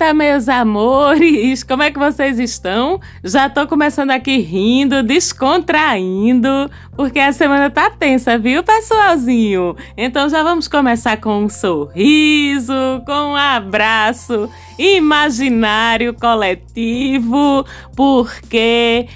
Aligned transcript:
Eita, 0.00 0.14
meus 0.14 0.48
amores, 0.48 1.64
como 1.64 1.82
é 1.82 1.90
que 1.90 1.98
vocês 1.98 2.38
estão? 2.38 3.00
Já 3.24 3.50
tô 3.50 3.66
começando 3.66 4.12
aqui 4.12 4.38
rindo, 4.38 5.02
descontraindo, 5.02 6.70
porque 6.94 7.18
a 7.18 7.32
semana 7.32 7.68
tá 7.68 7.90
tensa, 7.90 8.38
viu, 8.38 8.62
pessoalzinho? 8.62 9.74
Então 9.96 10.28
já 10.28 10.44
vamos 10.44 10.68
começar 10.68 11.16
com 11.16 11.42
um 11.42 11.48
sorriso, 11.48 12.72
com 13.04 13.32
um 13.32 13.34
abraço 13.34 14.48
imaginário 14.78 16.14
coletivo, 16.14 17.66
porque 17.96 19.08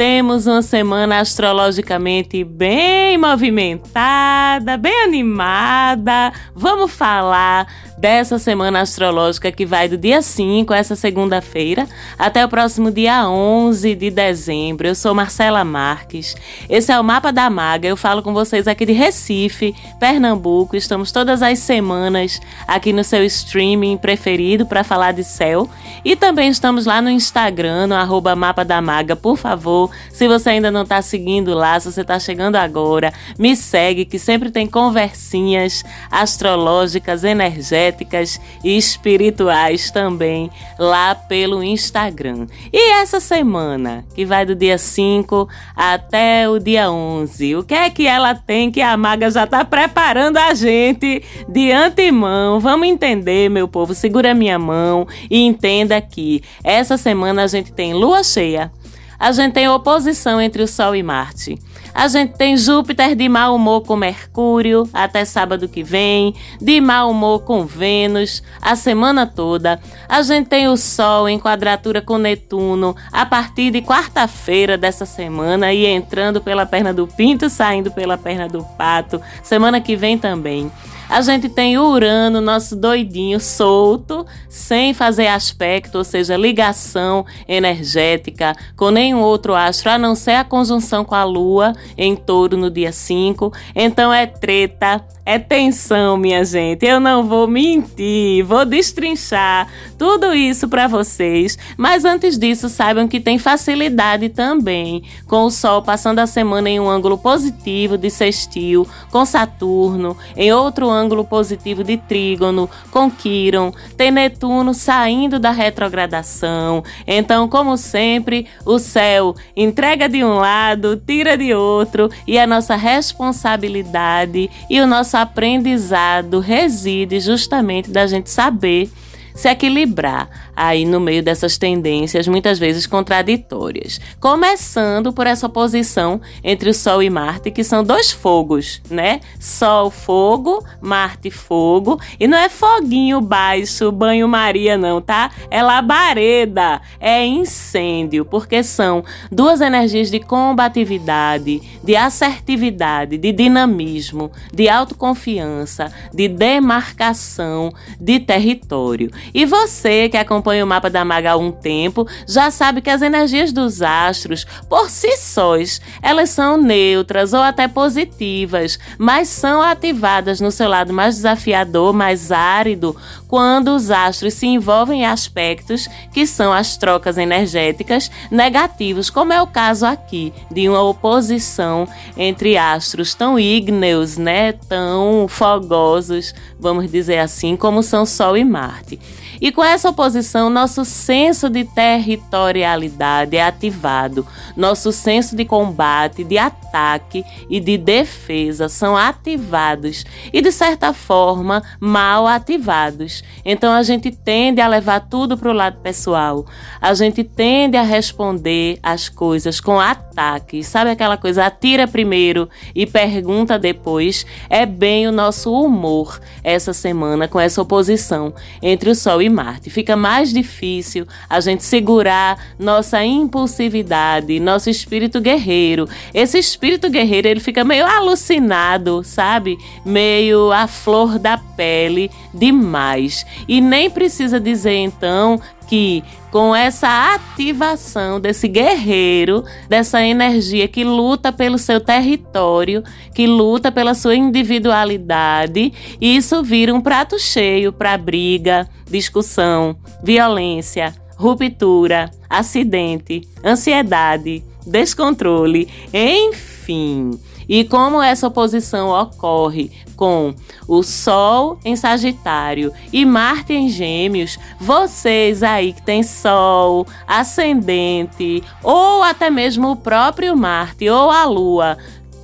temos 0.00 0.46
uma 0.46 0.62
semana 0.62 1.20
astrologicamente 1.20 2.42
bem 2.42 3.18
movimentada, 3.18 4.78
bem 4.78 5.04
animada. 5.04 6.32
Vamos 6.54 6.90
falar 6.90 7.66
dessa 8.00 8.38
semana 8.38 8.80
astrológica 8.80 9.52
que 9.52 9.66
vai 9.66 9.86
do 9.86 9.98
dia 9.98 10.22
5, 10.22 10.72
essa 10.72 10.96
segunda-feira, 10.96 11.86
até 12.18 12.42
o 12.42 12.48
próximo 12.48 12.90
dia 12.90 13.28
11 13.28 13.94
de 13.94 14.10
dezembro. 14.10 14.86
Eu 14.88 14.94
sou 14.94 15.14
Marcela 15.14 15.62
Marques. 15.64 16.34
Esse 16.66 16.90
é 16.90 16.98
o 16.98 17.04
Mapa 17.04 17.30
da 17.30 17.50
Maga. 17.50 17.86
Eu 17.86 17.98
falo 17.98 18.22
com 18.22 18.32
vocês 18.32 18.66
aqui 18.66 18.86
de 18.86 18.92
Recife, 18.92 19.74
Pernambuco. 19.98 20.76
Estamos 20.76 21.12
todas 21.12 21.42
as 21.42 21.58
semanas 21.58 22.40
aqui 22.66 22.90
no 22.90 23.04
seu 23.04 23.22
streaming 23.22 23.98
preferido 23.98 24.64
para 24.64 24.82
falar 24.82 25.12
de 25.12 25.22
céu. 25.22 25.68
E 26.02 26.16
também 26.16 26.48
estamos 26.48 26.86
lá 26.86 27.02
no 27.02 27.10
Instagram, 27.10 27.88
no 27.88 27.94
arroba 27.94 28.34
Mapa 28.34 28.64
da 28.64 28.80
Maga. 28.80 29.14
Por 29.14 29.36
favor, 29.36 29.90
se 30.10 30.26
você 30.26 30.50
ainda 30.50 30.70
não 30.70 30.84
está 30.84 31.02
seguindo 31.02 31.52
lá, 31.52 31.78
se 31.78 31.92
você 31.92 32.00
está 32.00 32.18
chegando 32.18 32.56
agora, 32.56 33.12
me 33.38 33.54
segue 33.54 34.06
que 34.06 34.18
sempre 34.18 34.50
tem 34.50 34.66
conversinhas 34.66 35.84
astrológicas, 36.10 37.24
energéticas 37.24 37.89
energéticas 37.90 38.40
e 38.62 38.76
espirituais 38.76 39.90
também 39.90 40.50
lá 40.78 41.14
pelo 41.14 41.62
Instagram. 41.62 42.46
E 42.72 42.92
essa 42.92 43.20
semana, 43.20 44.04
que 44.14 44.24
vai 44.24 44.46
do 44.46 44.54
dia 44.54 44.78
5 44.78 45.48
até 45.76 46.48
o 46.48 46.58
dia 46.58 46.90
11, 46.90 47.56
o 47.56 47.64
que 47.64 47.74
é 47.74 47.90
que 47.90 48.06
ela 48.06 48.34
tem 48.34 48.70
que 48.70 48.80
a 48.80 48.96
maga 48.96 49.30
já 49.30 49.44
está 49.44 49.64
preparando 49.64 50.38
a 50.38 50.54
gente 50.54 51.22
de 51.48 51.72
antemão? 51.72 52.60
Vamos 52.60 52.88
entender, 52.88 53.50
meu 53.50 53.68
povo, 53.68 53.94
segura 53.94 54.34
minha 54.34 54.58
mão 54.58 55.06
e 55.30 55.42
entenda 55.42 56.00
que 56.00 56.42
essa 56.62 56.96
semana 56.96 57.42
a 57.42 57.46
gente 57.46 57.72
tem 57.72 57.92
lua 57.92 58.22
cheia, 58.22 58.70
a 59.18 59.32
gente 59.32 59.52
tem 59.52 59.68
oposição 59.68 60.40
entre 60.40 60.62
o 60.62 60.68
Sol 60.68 60.94
e 60.94 61.02
Marte. 61.02 61.58
A 61.94 62.08
gente 62.08 62.34
tem 62.34 62.56
Júpiter 62.56 63.14
de 63.14 63.28
mau 63.28 63.56
humor 63.56 63.82
com 63.82 63.96
Mercúrio 63.96 64.88
até 64.92 65.24
sábado 65.24 65.68
que 65.68 65.82
vem, 65.82 66.34
de 66.60 66.80
mau 66.80 67.10
humor 67.10 67.40
com 67.40 67.66
Vênus 67.66 68.42
a 68.60 68.76
semana 68.76 69.26
toda. 69.26 69.80
A 70.08 70.22
gente 70.22 70.48
tem 70.48 70.68
o 70.68 70.76
Sol 70.76 71.28
em 71.28 71.38
quadratura 71.38 72.00
com 72.00 72.18
Netuno 72.18 72.96
a 73.12 73.26
partir 73.26 73.70
de 73.70 73.82
quarta-feira 73.82 74.78
dessa 74.78 75.04
semana 75.04 75.72
e 75.72 75.86
entrando 75.86 76.40
pela 76.40 76.64
perna 76.64 76.92
do 76.92 77.06
Pinto, 77.06 77.50
saindo 77.50 77.90
pela 77.90 78.16
perna 78.16 78.48
do 78.48 78.64
Pato. 78.78 79.20
Semana 79.42 79.80
que 79.80 79.96
vem 79.96 80.16
também. 80.16 80.70
A 81.10 81.22
gente 81.22 81.48
tem 81.48 81.76
Urano, 81.76 82.40
nosso 82.40 82.76
doidinho 82.76 83.40
solto, 83.40 84.24
sem 84.48 84.94
fazer 84.94 85.26
aspecto, 85.26 85.98
ou 85.98 86.04
seja, 86.04 86.36
ligação 86.36 87.26
energética 87.48 88.54
com 88.76 88.92
nenhum 88.92 89.18
outro 89.20 89.52
astro, 89.52 89.90
a 89.90 89.98
não 89.98 90.14
ser 90.14 90.36
a 90.36 90.44
conjunção 90.44 91.04
com 91.04 91.16
a 91.16 91.24
Lua 91.24 91.72
em 91.98 92.14
touro 92.14 92.56
no 92.56 92.70
dia 92.70 92.92
5. 92.92 93.52
Então 93.74 94.12
é 94.12 94.24
treta, 94.24 95.04
é 95.26 95.36
tensão, 95.36 96.16
minha 96.16 96.44
gente. 96.44 96.86
Eu 96.86 97.00
não 97.00 97.24
vou 97.24 97.48
mentir, 97.48 98.44
vou 98.44 98.64
destrinchar 98.64 99.66
tudo 99.98 100.32
isso 100.32 100.68
para 100.68 100.86
vocês. 100.86 101.58
Mas 101.76 102.04
antes 102.04 102.38
disso, 102.38 102.68
saibam 102.68 103.08
que 103.08 103.18
tem 103.18 103.36
facilidade 103.36 104.28
também 104.28 105.02
com 105.26 105.42
o 105.42 105.50
Sol 105.50 105.82
passando 105.82 106.20
a 106.20 106.26
semana 106.26 106.70
em 106.70 106.78
um 106.78 106.88
ângulo 106.88 107.18
positivo 107.18 107.98
de 107.98 108.10
sextil 108.10 108.86
com 109.10 109.24
Saturno, 109.24 110.16
em 110.36 110.52
outro 110.52 110.88
ângulo 110.88 110.99
ângulo 111.00 111.24
positivo 111.24 111.82
de 111.82 111.96
trígono 111.96 112.68
com 112.90 113.10
Quiron, 113.10 113.72
tem 113.96 114.10
Netuno 114.10 114.74
saindo 114.74 115.38
da 115.38 115.50
retrogradação. 115.50 116.84
Então, 117.06 117.48
como 117.48 117.76
sempre, 117.76 118.46
o 118.64 118.78
céu 118.78 119.34
entrega 119.56 120.08
de 120.08 120.22
um 120.22 120.34
lado, 120.34 120.96
tira 120.96 121.36
de 121.36 121.54
outro, 121.54 122.10
e 122.26 122.38
a 122.38 122.46
nossa 122.46 122.76
responsabilidade 122.76 124.50
e 124.68 124.80
o 124.80 124.86
nosso 124.86 125.16
aprendizado 125.16 126.40
reside 126.40 127.18
justamente 127.20 127.90
da 127.90 128.06
gente 128.06 128.30
saber 128.30 128.90
se 129.34 129.48
equilibrar 129.48 130.49
aí 130.60 130.84
no 130.84 131.00
meio 131.00 131.22
dessas 131.22 131.56
tendências 131.56 132.28
muitas 132.28 132.58
vezes 132.58 132.86
contraditórias. 132.86 133.98
Começando 134.20 135.10
por 135.10 135.26
essa 135.26 135.46
oposição 135.46 136.20
entre 136.44 136.68
o 136.68 136.74
Sol 136.74 137.02
e 137.02 137.08
Marte, 137.08 137.50
que 137.50 137.64
são 137.64 137.82
dois 137.82 138.12
fogos, 138.12 138.82
né? 138.90 139.20
Sol, 139.38 139.90
fogo, 139.90 140.62
Marte, 140.78 141.30
fogo. 141.30 141.98
E 142.20 142.28
não 142.28 142.36
é 142.36 142.50
foguinho 142.50 143.22
baixo, 143.22 143.90
banho-maria, 143.90 144.76
não, 144.76 145.00
tá? 145.00 145.30
É 145.50 145.62
labareda, 145.62 146.82
é 147.00 147.24
incêndio, 147.24 148.26
porque 148.26 148.62
são 148.62 149.02
duas 149.32 149.62
energias 149.62 150.10
de 150.10 150.20
combatividade, 150.20 151.62
de 151.82 151.96
assertividade, 151.96 153.16
de 153.16 153.32
dinamismo, 153.32 154.30
de 154.52 154.68
autoconfiança, 154.68 155.90
de 156.12 156.28
demarcação 156.28 157.72
de 157.98 158.20
território. 158.20 159.10
E 159.32 159.46
você 159.46 160.10
que 160.10 160.18
acompanha 160.18 160.49
o 160.62 160.66
mapa 160.66 160.90
da 160.90 161.04
Maga 161.04 161.32
há 161.32 161.36
um 161.36 161.50
tempo 161.52 162.06
já 162.26 162.50
sabe 162.50 162.80
que 162.80 162.90
as 162.90 163.02
energias 163.02 163.52
dos 163.52 163.82
astros, 163.82 164.46
por 164.68 164.90
si 164.90 165.16
sós, 165.16 165.80
elas 166.02 166.30
são 166.30 166.56
neutras 166.56 167.32
ou 167.32 167.40
até 167.40 167.68
positivas, 167.68 168.78
mas 168.98 169.28
são 169.28 169.62
ativadas 169.62 170.40
no 170.40 170.50
seu 170.50 170.68
lado 170.68 170.92
mais 170.92 171.16
desafiador, 171.16 171.92
mais 171.92 172.32
árido, 172.32 172.96
quando 173.28 173.68
os 173.76 173.90
astros 173.90 174.34
se 174.34 174.46
envolvem 174.46 175.02
em 175.02 175.06
aspectos 175.06 175.88
que 176.12 176.26
são 176.26 176.52
as 176.52 176.76
trocas 176.76 177.16
energéticas 177.16 178.10
negativos, 178.30 179.08
como 179.08 179.32
é 179.32 179.40
o 179.40 179.46
caso 179.46 179.86
aqui 179.86 180.32
de 180.50 180.68
uma 180.68 180.82
oposição 180.82 181.86
entre 182.16 182.56
astros 182.56 183.14
tão 183.14 183.38
ígneos, 183.38 184.16
né, 184.16 184.52
tão 184.52 185.26
fogosos, 185.28 186.34
vamos 186.58 186.90
dizer 186.90 187.18
assim, 187.18 187.56
como 187.56 187.82
são 187.82 188.04
Sol 188.04 188.36
e 188.36 188.44
Marte. 188.44 188.98
E 189.40 189.50
com 189.50 189.64
essa 189.64 189.88
oposição, 189.88 190.50
nosso 190.50 190.84
senso 190.84 191.48
de 191.48 191.64
territorialidade 191.64 193.36
é 193.36 193.42
ativado, 193.42 194.26
nosso 194.54 194.92
senso 194.92 195.34
de 195.34 195.46
combate, 195.46 196.22
de 196.22 196.36
ataque 196.36 197.24
e 197.48 197.58
de 197.58 197.78
defesa 197.78 198.68
são 198.68 198.94
ativados 198.94 200.04
e, 200.30 200.42
de 200.42 200.52
certa 200.52 200.92
forma, 200.92 201.62
mal 201.80 202.26
ativados. 202.26 203.24
Então 203.42 203.72
a 203.72 203.82
gente 203.82 204.10
tende 204.10 204.60
a 204.60 204.68
levar 204.68 205.00
tudo 205.08 205.38
para 205.38 205.50
o 205.50 205.54
lado 205.54 205.78
pessoal, 205.78 206.44
a 206.78 206.92
gente 206.92 207.24
tende 207.24 207.78
a 207.78 207.82
responder 207.82 208.78
as 208.82 209.08
coisas 209.08 209.58
com 209.58 209.80
ataque. 209.80 210.62
Sabe 210.62 210.90
aquela 210.90 211.16
coisa, 211.16 211.46
atira 211.46 211.88
primeiro 211.88 212.46
e 212.74 212.86
pergunta 212.86 213.58
depois? 213.58 214.26
É 214.50 214.66
bem 214.66 215.08
o 215.08 215.12
nosso 215.12 215.50
humor 215.50 216.20
essa 216.44 216.74
semana 216.74 217.26
com 217.26 217.40
essa 217.40 217.62
oposição 217.62 218.34
entre 218.60 218.90
o 218.90 218.94
Sol 218.94 219.22
e 219.22 219.29
Marte. 219.30 219.70
Fica 219.70 219.96
mais 219.96 220.32
difícil 220.32 221.06
a 221.28 221.40
gente 221.40 221.64
segurar 221.64 222.38
nossa 222.58 223.04
impulsividade, 223.04 224.40
nosso 224.40 224.68
espírito 224.68 225.20
guerreiro. 225.20 225.88
Esse 226.12 226.38
espírito 226.38 226.90
guerreiro, 226.90 227.28
ele 227.28 227.40
fica 227.40 227.64
meio 227.64 227.86
alucinado, 227.86 229.02
sabe? 229.04 229.56
Meio 229.84 230.52
à 230.52 230.66
flor 230.66 231.18
da 231.18 231.38
pele 231.38 232.10
demais. 232.32 233.24
E 233.48 233.60
nem 233.60 233.90
precisa 233.90 234.40
dizer 234.40 234.74
então 234.76 235.40
que 235.70 236.02
com 236.32 236.54
essa 236.54 237.14
ativação 237.14 238.18
desse 238.18 238.48
guerreiro, 238.48 239.44
dessa 239.68 240.04
energia 240.04 240.66
que 240.66 240.82
luta 240.82 241.32
pelo 241.32 241.58
seu 241.58 241.78
território, 241.80 242.82
que 243.14 243.24
luta 243.24 243.70
pela 243.70 243.94
sua 243.94 244.16
individualidade, 244.16 245.72
isso 246.00 246.42
vira 246.42 246.74
um 246.74 246.80
prato 246.80 247.20
cheio 247.20 247.72
para 247.72 247.96
briga, 247.96 248.68
discussão, 248.90 249.76
violência, 250.02 250.92
ruptura, 251.16 252.10
acidente, 252.28 253.22
ansiedade, 253.44 254.42
descontrole, 254.66 255.68
enfim. 255.94 257.12
E 257.50 257.64
como 257.64 258.00
essa 258.00 258.28
oposição 258.28 258.90
ocorre 258.90 259.72
com 259.96 260.32
o 260.68 260.84
Sol 260.84 261.58
em 261.64 261.74
Sagitário 261.74 262.72
e 262.92 263.04
Marte 263.04 263.52
em 263.52 263.68
Gêmeos, 263.68 264.38
vocês 264.60 265.42
aí 265.42 265.72
que 265.72 265.82
tem 265.82 266.04
Sol, 266.04 266.86
ascendente 267.08 268.40
ou 268.62 269.02
até 269.02 269.28
mesmo 269.28 269.72
o 269.72 269.76
próprio 269.76 270.36
Marte 270.36 270.88
ou 270.88 271.10
a 271.10 271.24
Lua 271.24 271.76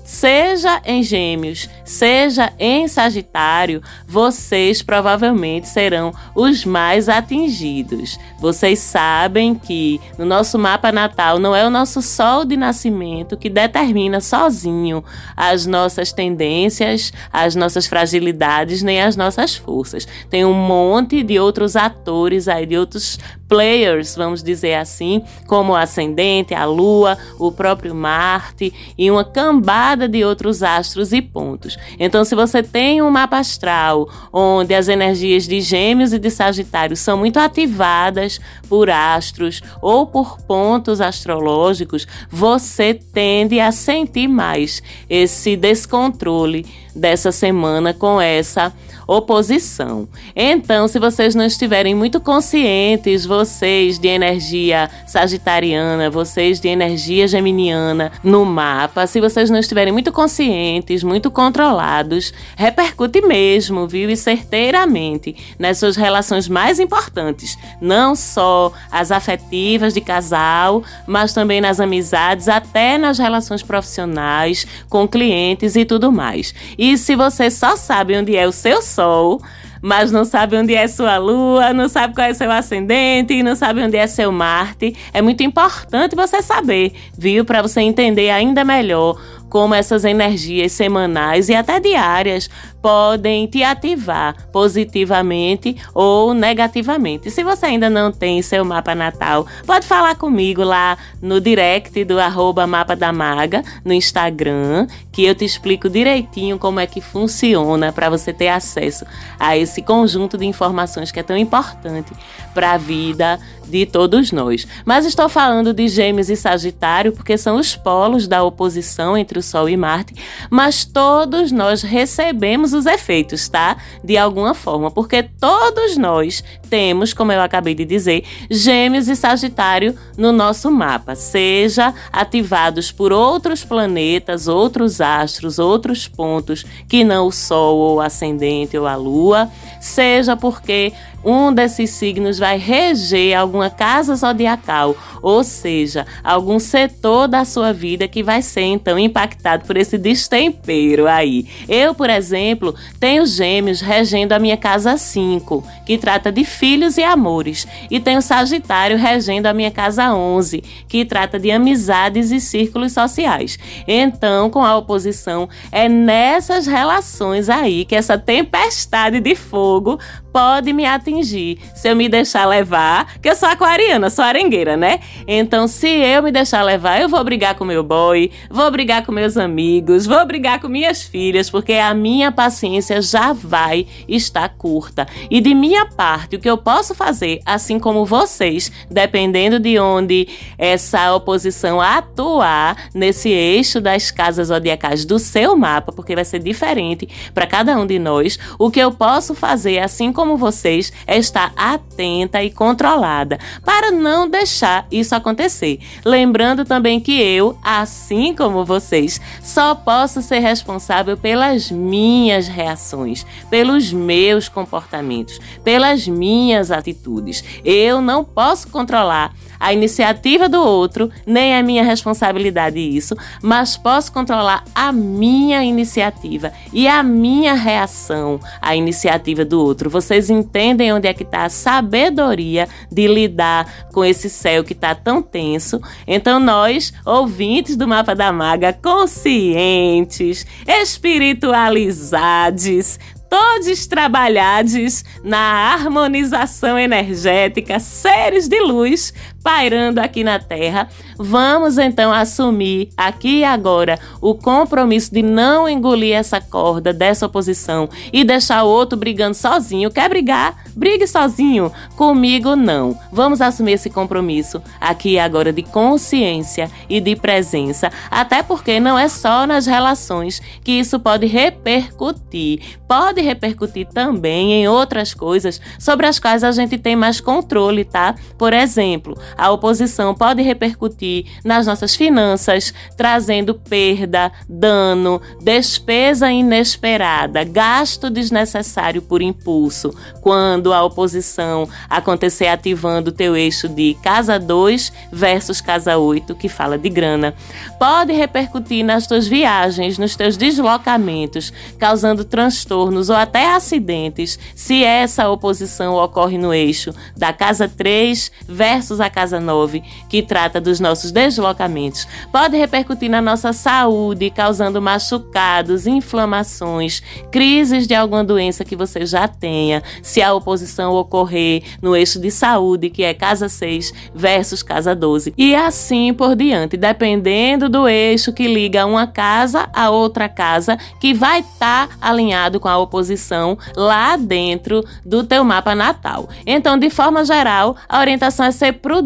seja 0.04 0.80
em 0.84 1.02
Gêmeos, 1.02 1.68
seja 1.86 2.52
em 2.58 2.88
Sagitário, 2.88 3.80
vocês 4.06 4.82
provavelmente 4.82 5.68
serão 5.68 6.12
os 6.34 6.64
mais 6.64 7.08
atingidos. 7.08 8.18
Vocês 8.38 8.80
sabem 8.80 9.54
que 9.54 10.00
no 10.18 10.26
nosso 10.26 10.58
mapa 10.58 10.92
natal 10.92 11.38
não 11.38 11.54
é 11.54 11.64
o 11.66 11.70
nosso 11.70 12.02
sol 12.02 12.44
de 12.44 12.56
nascimento 12.56 13.36
que 13.36 13.48
determina 13.48 14.20
sozinho 14.20 15.02
as 15.36 15.64
nossas 15.64 16.12
tendências, 16.12 17.12
as 17.32 17.54
nossas 17.54 17.86
fragilidades, 17.86 18.82
nem 18.82 19.00
as 19.00 19.16
nossas 19.16 19.54
forças. 19.54 20.06
Tem 20.28 20.44
um 20.44 20.52
monte 20.52 21.22
de 21.22 21.38
outros 21.38 21.76
atores 21.76 22.48
aí, 22.48 22.66
de 22.66 22.76
outros 22.76 23.18
players, 23.48 24.16
vamos 24.16 24.42
dizer 24.42 24.74
assim, 24.74 25.22
como 25.46 25.72
o 25.72 25.76
ascendente, 25.76 26.54
a 26.54 26.64
lua, 26.64 27.16
o 27.38 27.52
próprio 27.52 27.94
Marte 27.94 28.72
e 28.98 29.10
uma 29.10 29.24
cambada 29.24 30.08
de 30.08 30.24
outros 30.24 30.62
astros 30.62 31.12
e 31.12 31.22
pontos. 31.22 31.75
Então, 31.98 32.24
se 32.24 32.34
você 32.34 32.62
tem 32.62 33.00
um 33.02 33.10
mapa 33.10 33.38
astral 33.38 34.08
onde 34.32 34.74
as 34.74 34.88
energias 34.88 35.46
de 35.46 35.60
Gêmeos 35.60 36.12
e 36.12 36.18
de 36.18 36.30
Sagitário 36.30 36.96
são 36.96 37.16
muito 37.18 37.38
ativadas 37.38 38.40
por 38.68 38.90
astros 38.90 39.62
ou 39.80 40.06
por 40.06 40.40
pontos 40.42 41.00
astrológicos, 41.00 42.06
você 42.30 42.94
tende 42.94 43.60
a 43.60 43.72
sentir 43.72 44.28
mais 44.28 44.82
esse 45.08 45.56
descontrole 45.56 46.66
dessa 46.94 47.30
semana 47.30 47.92
com 47.92 48.20
essa 48.20 48.72
oposição. 49.06 50.08
Então, 50.34 50.88
se 50.88 50.98
vocês 50.98 51.34
não 51.34 51.44
estiverem 51.44 51.94
muito 51.94 52.20
conscientes, 52.20 53.24
vocês 53.24 53.98
de 53.98 54.08
energia 54.08 54.90
sagitariana, 55.06 56.10
vocês 56.10 56.60
de 56.60 56.68
energia 56.68 57.28
geminiana 57.28 58.12
no 58.22 58.44
mapa, 58.44 59.06
se 59.06 59.20
vocês 59.20 59.48
não 59.48 59.58
estiverem 59.58 59.92
muito 59.92 60.10
conscientes, 60.12 61.02
muito 61.02 61.30
controlados, 61.30 62.32
repercute 62.56 63.20
mesmo, 63.20 63.86
viu? 63.86 64.10
E 64.10 64.16
certeiramente 64.16 65.36
nas 65.58 65.78
suas 65.78 65.96
relações 65.96 66.48
mais 66.48 66.80
importantes, 66.80 67.56
não 67.80 68.14
só 68.14 68.72
as 68.90 69.10
afetivas 69.10 69.94
de 69.94 70.00
casal, 70.00 70.82
mas 71.06 71.32
também 71.32 71.60
nas 71.60 71.80
amizades, 71.80 72.48
até 72.48 72.98
nas 72.98 73.18
relações 73.18 73.62
profissionais, 73.62 74.66
com 74.88 75.06
clientes 75.06 75.76
e 75.76 75.84
tudo 75.84 76.10
mais. 76.10 76.54
E 76.76 76.96
se 76.98 77.14
você 77.14 77.50
só 77.50 77.76
sabe 77.76 78.16
onde 78.16 78.36
é 78.36 78.46
o 78.46 78.52
seu 78.52 78.82
Sol, 78.96 79.40
mas 79.82 80.10
não 80.10 80.24
sabe 80.24 80.56
onde 80.56 80.74
é 80.74 80.88
sua 80.88 81.18
Lua, 81.18 81.72
não 81.72 81.88
sabe 81.88 82.14
qual 82.14 82.26
é 82.26 82.34
seu 82.34 82.50
ascendente, 82.50 83.42
não 83.42 83.54
sabe 83.54 83.82
onde 83.82 83.96
é 83.96 84.06
seu 84.06 84.32
Marte. 84.32 84.96
É 85.12 85.20
muito 85.20 85.42
importante 85.42 86.16
você 86.16 86.40
saber, 86.42 86.92
viu? 87.16 87.44
Para 87.44 87.62
você 87.62 87.82
entender 87.82 88.30
ainda 88.30 88.64
melhor 88.64 89.20
como 89.48 89.74
essas 89.74 90.04
energias 90.04 90.72
semanais 90.72 91.48
e 91.48 91.54
até 91.54 91.78
diárias 91.78 92.48
podem 92.86 93.48
te 93.48 93.64
ativar 93.64 94.48
positivamente 94.52 95.76
ou 95.92 96.32
negativamente. 96.32 97.32
Se 97.32 97.42
você 97.42 97.66
ainda 97.66 97.90
não 97.90 98.12
tem 98.12 98.40
seu 98.42 98.64
mapa 98.64 98.94
natal, 98.94 99.44
pode 99.66 99.84
falar 99.84 100.14
comigo 100.14 100.62
lá 100.62 100.96
no 101.20 101.40
direct 101.40 102.04
do 102.04 102.20
arroba 102.20 102.64
mapa 102.64 102.94
da 102.94 103.12
maga 103.12 103.64
no 103.84 103.92
Instagram, 103.92 104.86
que 105.10 105.24
eu 105.24 105.34
te 105.34 105.44
explico 105.44 105.90
direitinho 105.90 106.60
como 106.60 106.78
é 106.78 106.86
que 106.86 107.00
funciona 107.00 107.92
para 107.92 108.08
você 108.08 108.32
ter 108.32 108.50
acesso 108.50 109.04
a 109.36 109.56
esse 109.56 109.82
conjunto 109.82 110.38
de 110.38 110.46
informações 110.46 111.10
que 111.10 111.18
é 111.18 111.24
tão 111.24 111.36
importante 111.36 112.12
para 112.54 112.70
a 112.70 112.76
vida 112.78 113.40
de 113.68 113.84
todos 113.84 114.32
nós. 114.32 114.66
Mas 114.84 115.04
estou 115.04 115.28
falando 115.28 115.74
de 115.74 115.88
Gêmeos 115.88 116.30
e 116.30 116.36
Sagitário 116.36 117.12
porque 117.12 117.36
são 117.36 117.56
os 117.56 117.76
polos 117.76 118.28
da 118.28 118.42
oposição 118.42 119.16
entre 119.16 119.38
o 119.38 119.42
Sol 119.42 119.68
e 119.68 119.76
Marte, 119.76 120.14
mas 120.50 120.84
todos 120.84 121.52
nós 121.52 121.82
recebemos 121.82 122.72
os 122.76 122.86
efeitos, 122.86 123.48
tá? 123.48 123.76
De 124.04 124.16
alguma 124.16 124.54
forma, 124.54 124.90
porque 124.90 125.22
todos 125.22 125.96
nós 125.96 126.44
temos, 126.70 127.12
como 127.12 127.32
eu 127.32 127.40
acabei 127.40 127.74
de 127.74 127.84
dizer, 127.84 128.24
Gêmeos 128.50 129.08
e 129.08 129.16
Sagitário 129.16 129.96
no 130.16 130.30
nosso 130.30 130.70
mapa, 130.70 131.14
seja 131.14 131.92
ativados 132.12 132.92
por 132.92 133.12
outros 133.12 133.64
planetas, 133.64 134.46
outros 134.46 135.00
astros, 135.00 135.58
outros 135.58 136.06
pontos 136.06 136.64
que 136.88 137.02
não 137.02 137.26
o 137.26 137.32
Sol 137.32 137.76
ou 137.78 137.96
o 137.96 138.00
ascendente 138.00 138.76
ou 138.78 138.86
a 138.86 138.94
Lua, 138.94 139.50
seja 139.80 140.36
porque 140.36 140.92
um 141.24 141.52
desses 141.52 141.90
signos 141.90 142.38
vai 142.38 142.58
reger 142.58 143.36
alguma 143.36 143.68
casa 143.68 144.14
zodiacal, 144.14 144.96
ou 145.22 145.42
seja, 145.42 146.06
algum 146.22 146.58
setor 146.58 147.26
da 147.26 147.44
sua 147.44 147.72
vida 147.72 148.06
que 148.06 148.22
vai 148.22 148.42
ser 148.42 148.62
então 148.62 148.98
impactado 148.98 149.66
por 149.66 149.76
esse 149.76 149.98
destempero 149.98 151.06
aí. 151.08 151.46
Eu, 151.68 151.94
por 151.94 152.08
exemplo, 152.10 152.74
tenho 153.00 153.26
Gêmeos 153.26 153.80
regendo 153.80 154.32
a 154.32 154.38
minha 154.38 154.56
casa 154.56 154.96
5, 154.96 155.64
que 155.84 155.98
trata 155.98 156.30
de 156.30 156.44
filhos 156.44 156.96
e 156.96 157.02
amores, 157.02 157.66
e 157.90 157.98
tenho 157.98 158.22
Sagitário 158.22 158.96
regendo 158.96 159.46
a 159.46 159.52
minha 159.52 159.70
casa 159.70 160.14
11, 160.14 160.62
que 160.88 161.04
trata 161.04 161.38
de 161.38 161.50
amizades 161.50 162.30
e 162.30 162.40
círculos 162.40 162.92
sociais. 162.92 163.58
Então, 163.86 164.48
com 164.48 164.64
a 164.64 164.76
oposição, 164.76 165.48
é 165.72 165.88
nessas 165.88 166.66
relações 166.66 167.48
aí 167.48 167.84
que 167.84 167.94
essa 167.94 168.16
tempestade 168.16 169.20
de 169.20 169.34
fogo 169.34 169.98
pode 170.36 170.70
me 170.74 170.84
atingir 170.84 171.58
se 171.74 171.88
eu 171.88 171.96
me 171.96 172.10
deixar 172.10 172.44
levar, 172.44 173.18
que 173.22 173.30
eu 173.30 173.34
sou 173.34 173.48
aquariana, 173.48 174.10
sou 174.10 174.22
arengueira, 174.22 174.76
né? 174.76 175.00
Então, 175.26 175.66
se 175.66 175.88
eu 175.88 176.22
me 176.22 176.30
deixar 176.30 176.62
levar, 176.62 177.00
eu 177.00 177.08
vou 177.08 177.24
brigar 177.24 177.54
com 177.54 177.64
meu 177.64 177.82
boy, 177.82 178.30
vou 178.50 178.70
brigar 178.70 179.02
com 179.06 179.10
meus 179.10 179.38
amigos, 179.38 180.04
vou 180.04 180.26
brigar 180.26 180.60
com 180.60 180.68
minhas 180.68 181.02
filhas, 181.02 181.48
porque 181.48 181.72
a 181.72 181.94
minha 181.94 182.30
paciência 182.30 183.00
já 183.00 183.32
vai 183.32 183.86
estar 184.06 184.46
curta. 184.50 185.08
E 185.30 185.40
de 185.40 185.54
minha 185.54 185.86
parte, 185.86 186.36
o 186.36 186.38
que 186.38 186.50
eu 186.50 186.58
posso 186.58 186.94
fazer, 186.94 187.40
assim 187.46 187.78
como 187.78 188.04
vocês, 188.04 188.70
dependendo 188.90 189.58
de 189.58 189.78
onde 189.78 190.28
essa 190.58 191.14
oposição 191.14 191.80
atuar 191.80 192.90
nesse 192.92 193.30
eixo 193.30 193.80
das 193.80 194.10
casas 194.10 194.48
zodiacais 194.48 195.06
do 195.06 195.18
seu 195.18 195.56
mapa, 195.56 195.92
porque 195.92 196.14
vai 196.14 196.26
ser 196.26 196.40
diferente 196.40 197.08
para 197.32 197.46
cada 197.46 197.74
um 197.78 197.86
de 197.86 197.98
nós, 197.98 198.38
o 198.58 198.70
que 198.70 198.80
eu 198.80 198.92
posso 198.92 199.34
fazer, 199.34 199.78
assim 199.78 200.12
como 200.12 200.25
como 200.26 200.36
vocês 200.36 200.92
é 201.06 201.16
estar 201.16 201.52
atenta 201.56 202.42
e 202.42 202.50
controlada 202.50 203.38
para 203.64 203.92
não 203.92 204.28
deixar 204.28 204.84
isso 204.90 205.14
acontecer. 205.14 205.78
Lembrando 206.04 206.64
também 206.64 206.98
que 206.98 207.20
eu, 207.20 207.56
assim 207.62 208.34
como 208.34 208.64
vocês, 208.64 209.20
só 209.40 209.72
posso 209.72 210.20
ser 210.20 210.40
responsável 210.40 211.16
pelas 211.16 211.70
minhas 211.70 212.48
reações, 212.48 213.24
pelos 213.48 213.92
meus 213.92 214.48
comportamentos, 214.48 215.38
pelas 215.62 216.08
minhas 216.08 216.72
atitudes. 216.72 217.44
Eu 217.64 218.00
não 218.00 218.24
posso 218.24 218.68
controlar 218.68 219.32
a 219.58 219.72
iniciativa 219.72 220.48
do 220.48 220.62
outro, 220.62 221.10
nem 221.26 221.54
é 221.54 221.62
minha 221.62 221.82
responsabilidade 221.82 222.78
isso, 222.78 223.16
mas 223.42 223.76
posso 223.76 224.12
controlar 224.12 224.62
a 224.74 224.92
minha 224.92 225.64
iniciativa 225.64 226.52
e 226.72 226.88
a 226.88 227.02
minha 227.02 227.54
reação 227.54 228.38
à 228.60 228.76
iniciativa 228.76 229.44
do 229.44 229.60
outro. 229.60 229.90
Vocês 229.90 230.30
entendem 230.30 230.92
onde 230.92 231.08
é 231.08 231.14
que 231.14 231.22
está 231.22 231.44
a 231.44 231.50
sabedoria 231.50 232.68
de 232.90 233.06
lidar 233.06 233.86
com 233.92 234.04
esse 234.04 234.28
céu 234.28 234.64
que 234.64 234.72
está 234.72 234.92
tão 234.94 235.22
tenso? 235.22 235.80
Então 236.06 236.38
nós, 236.38 236.92
ouvintes 237.04 237.76
do 237.76 237.88
Mapa 237.88 238.14
da 238.14 238.32
Maga, 238.32 238.72
conscientes, 238.72 240.46
espiritualizados, 240.66 242.98
todos 243.28 243.86
trabalhados 243.86 245.04
na 245.22 245.38
harmonização 245.38 246.78
energética, 246.78 247.78
seres 247.78 248.48
de 248.48 248.58
luz 248.60 249.12
pairando 249.46 250.00
aqui 250.00 250.24
na 250.24 250.40
Terra, 250.40 250.88
vamos 251.16 251.78
então 251.78 252.12
assumir 252.12 252.88
aqui 252.96 253.38
e 253.38 253.44
agora 253.44 253.96
o 254.20 254.34
compromisso 254.34 255.14
de 255.14 255.22
não 255.22 255.68
engolir 255.68 256.16
essa 256.16 256.40
corda 256.40 256.92
dessa 256.92 257.26
oposição 257.26 257.88
e 258.12 258.24
deixar 258.24 258.64
o 258.64 258.68
outro 258.68 258.98
brigando 258.98 259.36
sozinho. 259.36 259.88
Quer 259.88 260.08
brigar? 260.08 260.64
Brigue 260.74 261.06
sozinho. 261.06 261.70
Comigo 261.94 262.56
não. 262.56 262.98
Vamos 263.12 263.40
assumir 263.40 263.74
esse 263.74 263.88
compromisso 263.88 264.60
aqui 264.80 265.10
e 265.10 265.18
agora 265.20 265.52
de 265.52 265.62
consciência 265.62 266.68
e 266.90 267.00
de 267.00 267.14
presença, 267.14 267.88
até 268.10 268.42
porque 268.42 268.80
não 268.80 268.98
é 268.98 269.08
só 269.08 269.46
nas 269.46 269.64
relações 269.64 270.42
que 270.64 270.72
isso 270.72 270.98
pode 270.98 271.26
repercutir. 271.26 272.78
Pode 272.88 273.20
repercutir 273.20 273.86
também 273.86 274.54
em 274.54 274.66
outras 274.68 275.14
coisas 275.14 275.60
sobre 275.78 276.06
as 276.06 276.18
quais 276.18 276.42
a 276.42 276.50
gente 276.50 276.76
tem 276.76 276.96
mais 276.96 277.20
controle, 277.20 277.84
tá? 277.84 278.16
Por 278.36 278.52
exemplo, 278.52 279.16
a 279.36 279.50
oposição 279.50 280.14
pode 280.14 280.42
repercutir 280.42 281.26
nas 281.44 281.66
nossas 281.66 281.94
finanças, 281.94 282.72
trazendo 282.96 283.54
perda, 283.54 284.32
dano, 284.48 285.20
despesa 285.42 286.30
inesperada, 286.30 287.44
gasto 287.44 288.08
desnecessário 288.08 289.02
por 289.02 289.20
impulso, 289.20 289.94
quando 290.20 290.72
a 290.72 290.82
oposição 290.82 291.68
acontecer 291.88 292.46
ativando 292.46 293.10
o 293.10 293.12
teu 293.12 293.36
eixo 293.36 293.68
de 293.68 293.96
casa 294.02 294.38
2 294.38 294.92
versus 295.12 295.60
casa 295.60 295.98
8, 295.98 296.34
que 296.34 296.48
fala 296.48 296.78
de 296.78 296.88
grana. 296.88 297.34
Pode 297.78 298.12
repercutir 298.12 298.84
nas 298.84 299.06
tuas 299.06 299.26
viagens, 299.26 299.98
nos 299.98 300.16
teus 300.16 300.36
deslocamentos, 300.36 301.52
causando 301.78 302.24
transtornos 302.24 303.10
ou 303.10 303.16
até 303.16 303.52
acidentes, 303.54 304.38
se 304.54 304.82
essa 304.82 305.28
oposição 305.28 305.94
ocorre 305.94 306.38
no 306.38 306.54
eixo 306.54 306.94
da 307.16 307.32
casa 307.32 307.68
3 307.68 308.30
versus 308.48 309.00
a 309.00 309.10
casa 309.10 309.25
9, 309.32 309.82
que 310.08 310.22
trata 310.22 310.60
dos 310.60 310.80
nossos 310.80 311.10
deslocamentos. 311.10 312.06
Pode 312.32 312.56
repercutir 312.56 313.10
na 313.10 313.20
nossa 313.20 313.52
saúde, 313.52 314.30
causando 314.30 314.80
machucados, 314.80 315.86
inflamações, 315.86 317.02
crises 317.30 317.86
de 317.86 317.94
alguma 317.94 318.24
doença 318.24 318.64
que 318.64 318.76
você 318.76 319.04
já 319.06 319.28
tenha, 319.28 319.82
se 320.02 320.22
a 320.22 320.32
oposição 320.32 320.92
ocorrer 320.94 321.62
no 321.80 321.96
eixo 321.96 322.18
de 322.20 322.30
saúde, 322.30 322.90
que 322.90 323.02
é 323.02 323.14
casa 323.14 323.48
6 323.48 323.92
versus 324.14 324.62
casa 324.62 324.94
12. 324.94 325.34
E 325.36 325.54
assim 325.54 326.12
por 326.12 326.34
diante, 326.34 326.76
dependendo 326.76 327.68
do 327.68 327.88
eixo 327.88 328.32
que 328.32 328.46
liga 328.46 328.86
uma 328.86 329.06
casa 329.06 329.68
a 329.72 329.90
outra 329.90 330.28
casa, 330.28 330.76
que 331.00 331.12
vai 331.14 331.40
estar 331.40 331.88
tá 331.88 331.94
alinhado 332.00 332.60
com 332.60 332.68
a 332.68 332.78
oposição 332.78 333.58
lá 333.76 334.16
dentro 334.16 334.84
do 335.04 335.24
teu 335.24 335.44
mapa 335.44 335.74
natal. 335.74 336.28
Então, 336.46 336.78
de 336.78 336.90
forma 336.90 337.24
geral, 337.24 337.76
a 337.88 338.00
orientação 338.00 338.46
é 338.46 338.50
ser 338.50 338.74
prudente, 338.74 339.05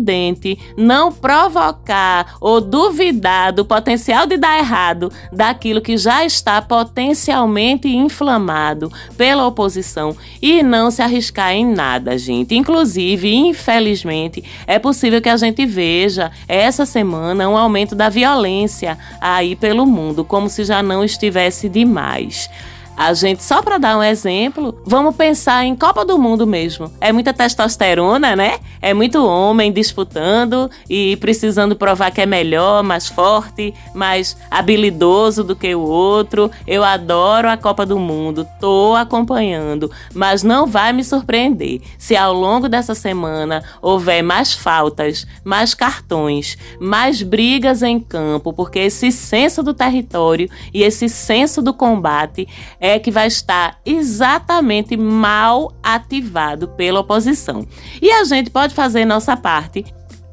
não 0.77 1.13
provocar 1.13 2.37
ou 2.41 2.61
duvidar 2.61 3.53
do 3.53 3.65
potencial 3.65 4.27
de 4.27 4.37
dar 4.37 4.59
errado 4.59 5.13
daquilo 5.33 5.81
que 5.81 5.97
já 5.97 6.25
está 6.25 6.61
potencialmente 6.63 7.89
inflamado 7.89 8.91
pela 9.17 9.47
oposição 9.47 10.17
e 10.41 10.63
não 10.63 10.91
se 10.91 11.03
arriscar 11.03 11.53
em 11.53 11.67
nada, 11.67 12.17
gente. 12.17 12.55
Inclusive, 12.55 13.35
infelizmente, 13.35 14.43
é 14.67 14.79
possível 14.79 15.21
que 15.21 15.29
a 15.29 15.37
gente 15.37 15.65
veja 15.67 16.31
essa 16.49 16.87
semana 16.87 17.49
um 17.49 17.57
aumento 17.57 17.95
da 17.95 18.09
violência 18.09 18.99
aí 19.21 19.55
pelo 19.55 19.87
mundo, 19.87 20.25
como 20.25 20.49
se 20.49 20.65
já 20.65 20.83
não 20.83 21.05
estivesse 21.05 21.69
demais. 21.69 22.49
A 22.97 23.15
gente, 23.15 23.43
só 23.43 23.63
para 23.63 23.79
dar 23.79 23.97
um 23.97 24.03
exemplo, 24.03 24.79
vamos 24.85 25.17
pensar 25.17 25.65
em 25.65 25.75
Copa 25.75 26.05
do 26.05 26.19
Mundo 26.19 26.47
mesmo. 26.47 26.93
É 27.01 27.13
muita 27.13 27.33
testosterona, 27.33 28.37
né? 28.37 28.59
É 28.83 28.93
muito 28.93 29.25
homem 29.25 29.73
disputando 29.73 30.71
e 30.89 31.17
precisando 31.17 31.75
provar 31.75 32.11
que 32.11 32.21
é 32.21 32.27
melhor, 32.27 32.83
mais 32.83 33.09
forte, 33.09 33.73
mais 33.95 34.37
habilidoso 34.51 35.43
do 35.43 35.57
que 35.57 35.75
o 35.75 35.81
outro. 35.81 36.51
Eu 36.67 36.85
adoro 36.85 37.49
a 37.49 37.57
Copa 37.57 37.87
do 37.87 37.99
Mundo, 37.99 38.47
tô 38.61 38.95
acompanhando, 38.95 39.91
mas 40.15 40.43
não 40.43 40.67
vai 40.67 40.93
me 40.93 41.03
surpreender 41.03 41.81
se 41.99 42.17
ao 42.17 42.35
longo 42.35 42.69
dessa 42.69 42.95
semana 42.95 43.63
houver 43.81 44.23
mais 44.23 44.53
faltas, 44.53 45.27
mais 45.43 45.73
cartões, 45.73 46.59
mais 46.79 47.23
brigas 47.23 47.83
em 47.83 47.99
campo, 47.99 48.53
porque 48.53 48.79
esse 48.79 49.11
senso 49.11 49.63
do 49.63 49.73
território 49.73 50.51
e 50.73 50.83
esse 50.83 51.09
senso 51.09 51.63
do 51.63 51.73
combate 51.73 52.47
é 52.81 52.99
que 52.99 53.11
vai 53.11 53.27
estar 53.27 53.79
exatamente 53.85 54.97
mal 54.97 55.73
ativado 55.83 56.69
pela 56.69 57.01
oposição. 57.01 57.67
E 58.01 58.11
a 58.11 58.25
gente 58.25 58.51
pode 58.51 58.75
fazer 58.75 59.05
nossa 59.05 59.37
parte, 59.37 59.85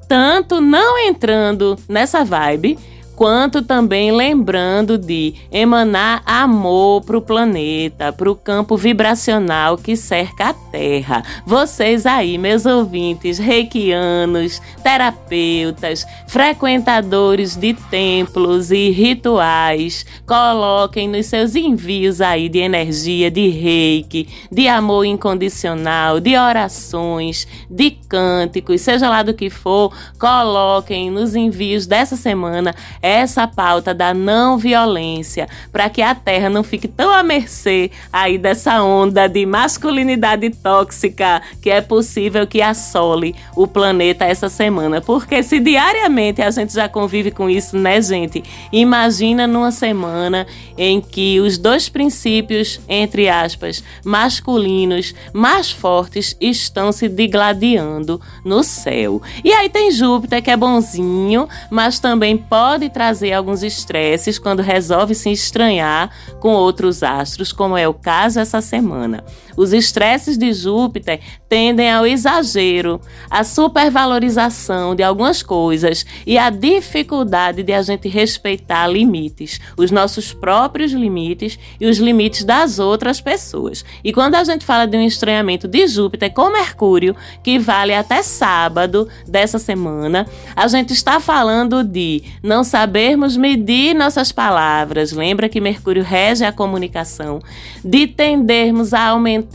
tanto 0.08 0.62
não 0.62 0.98
entrando 0.98 1.78
nessa 1.90 2.24
vibe 2.24 2.80
quanto 3.18 3.64
também 3.64 4.12
lembrando 4.12 4.96
de 4.96 5.34
emanar 5.52 6.22
amor 6.24 7.02
para 7.04 7.18
o 7.18 7.22
planeta, 7.22 8.14
para 8.14 8.30
o 8.30 8.36
campo 8.36 8.78
vibracional 8.78 9.76
que 9.76 9.98
cerca 9.98 10.50
a 10.50 10.54
Terra. 10.54 11.24
Vocês 11.44 12.06
aí, 12.06 12.38
meus 12.38 12.68
ouvintes, 12.68 13.40
reikianos, 13.40 14.62
terapeutas, 14.84 16.06
frequentadores 16.28 17.56
de 17.56 17.74
templos 17.74 18.70
e 18.70 18.92
rituais, 18.92 20.06
coloquem 20.28 21.10
nos 21.10 21.26
seus 21.26 21.56
envios 21.56 22.22
aí 22.22 22.48
de 22.48 22.60
energia, 22.60 23.32
de 23.32 23.50
reiki, 23.50 24.30
de 24.52 24.68
amor 24.68 25.06
incondicional, 25.06 26.20
de 26.20 26.38
orações, 26.38 27.48
de 27.68 27.90
cânticos, 27.90 28.82
seja 28.82 29.10
lá 29.10 29.24
do 29.24 29.34
que 29.34 29.50
for, 29.50 29.92
coloquem 30.20 31.10
nos 31.10 31.36
envios 31.36 31.88
dessa 31.88 32.16
semana 32.16 32.76
essa 33.08 33.48
pauta 33.48 33.94
da 33.94 34.14
não 34.14 34.58
violência, 34.58 35.48
para 35.72 35.90
que 35.90 36.02
a 36.02 36.14
Terra 36.14 36.50
não 36.50 36.64
fique 36.64 36.88
tão 36.88 37.12
à 37.12 37.24
mercê 37.24 37.90
aí 38.12 38.38
dessa 38.38 38.84
onda 38.84 39.28
de 39.28 39.46
masculinidade 39.46 40.50
tóxica 40.50 41.42
que 41.62 41.70
é 41.70 41.82
possível 41.82 42.46
que 42.46 42.62
assole 42.62 43.36
o 43.56 43.68
planeta 43.68 44.26
essa 44.26 44.50
semana. 44.50 45.02
Porque 45.02 45.42
se 45.42 45.60
diariamente 45.60 46.42
a 46.42 46.52
gente 46.52 46.74
já 46.74 46.90
convive 46.90 47.32
com 47.32 47.50
isso, 47.50 47.78
né, 47.78 48.02
gente? 48.02 48.44
Imagina 48.72 49.48
numa 49.48 49.72
semana 49.72 50.46
em 50.78 51.00
que 51.00 51.40
os 51.40 51.58
dois 51.58 51.90
princípios, 51.90 52.80
entre 52.88 53.30
aspas, 53.30 53.84
masculinos 54.04 55.16
mais 55.34 55.72
fortes 55.72 56.36
estão 56.40 56.92
se 56.92 57.08
digladiando 57.08 58.20
no 58.44 58.64
céu. 58.64 59.22
E 59.44 59.52
aí 59.52 59.70
tem 59.70 59.92
Júpiter 59.92 60.42
que 60.42 60.52
é 60.52 60.58
bonzinho, 60.58 61.48
mas 61.70 62.00
também 62.00 62.38
pode 62.38 62.90
trazer 62.98 63.32
alguns 63.32 63.62
estresses 63.62 64.40
quando 64.40 64.64
resolve 64.64 65.14
se 65.14 65.30
estranhar 65.32 66.10
com 66.40 66.50
outros 66.50 67.04
astros, 67.04 67.54
como 67.54 67.78
é 67.78 67.88
o 67.88 67.94
caso 67.94 68.40
essa 68.40 68.60
semana. 68.60 69.24
Os 69.58 69.74
estresses 69.74 70.38
de 70.38 70.54
Júpiter 70.54 71.20
tendem 71.50 71.92
ao 71.92 72.06
exagero, 72.06 73.02
à 73.30 73.44
supervalorização 73.44 74.96
de 74.96 75.02
algumas 75.02 75.42
coisas 75.42 76.06
e 76.26 76.38
à 76.38 76.50
dificuldade 76.50 77.64
de 77.64 77.74
a 77.74 77.82
gente 77.82 78.08
respeitar 78.08 78.88
limites, 78.88 79.60
os 79.76 79.90
nossos 79.90 80.32
próprios 80.32 80.92
limites 80.92 81.58
e 81.82 81.88
os 81.88 81.98
limites 81.98 82.44
das 82.44 82.78
outras 82.78 83.20
pessoas. 83.20 83.84
E 84.04 84.14
quando 84.14 84.36
a 84.36 84.44
gente 84.44 84.64
fala 84.64 84.86
de 84.86 84.96
um 84.96 85.02
estranhamento 85.02 85.68
de 85.68 85.88
Júpiter 85.88 86.32
com 86.32 86.52
Mercúrio, 86.52 87.16
que 87.44 87.58
vale 87.58 87.94
até 87.94 88.22
sábado 88.22 89.08
dessa 89.28 89.58
semana, 89.58 90.28
a 90.56 90.68
gente 90.68 90.94
está 90.94 91.20
falando 91.20 91.84
de 91.84 92.24
não 92.44 92.64
saber 92.64 93.08
sabermos 93.08 93.36
medir 93.36 93.96
nossas 93.96 94.32
palavras, 94.32 95.12
lembra 95.12 95.50
que 95.50 95.60
Mercúrio 95.60 96.04
rege 96.04 96.46
a 96.46 96.52
comunicação, 96.52 97.40
de 97.84 98.06
tendermos 98.06 98.94
a 98.94 99.08
aumentar 99.08 99.47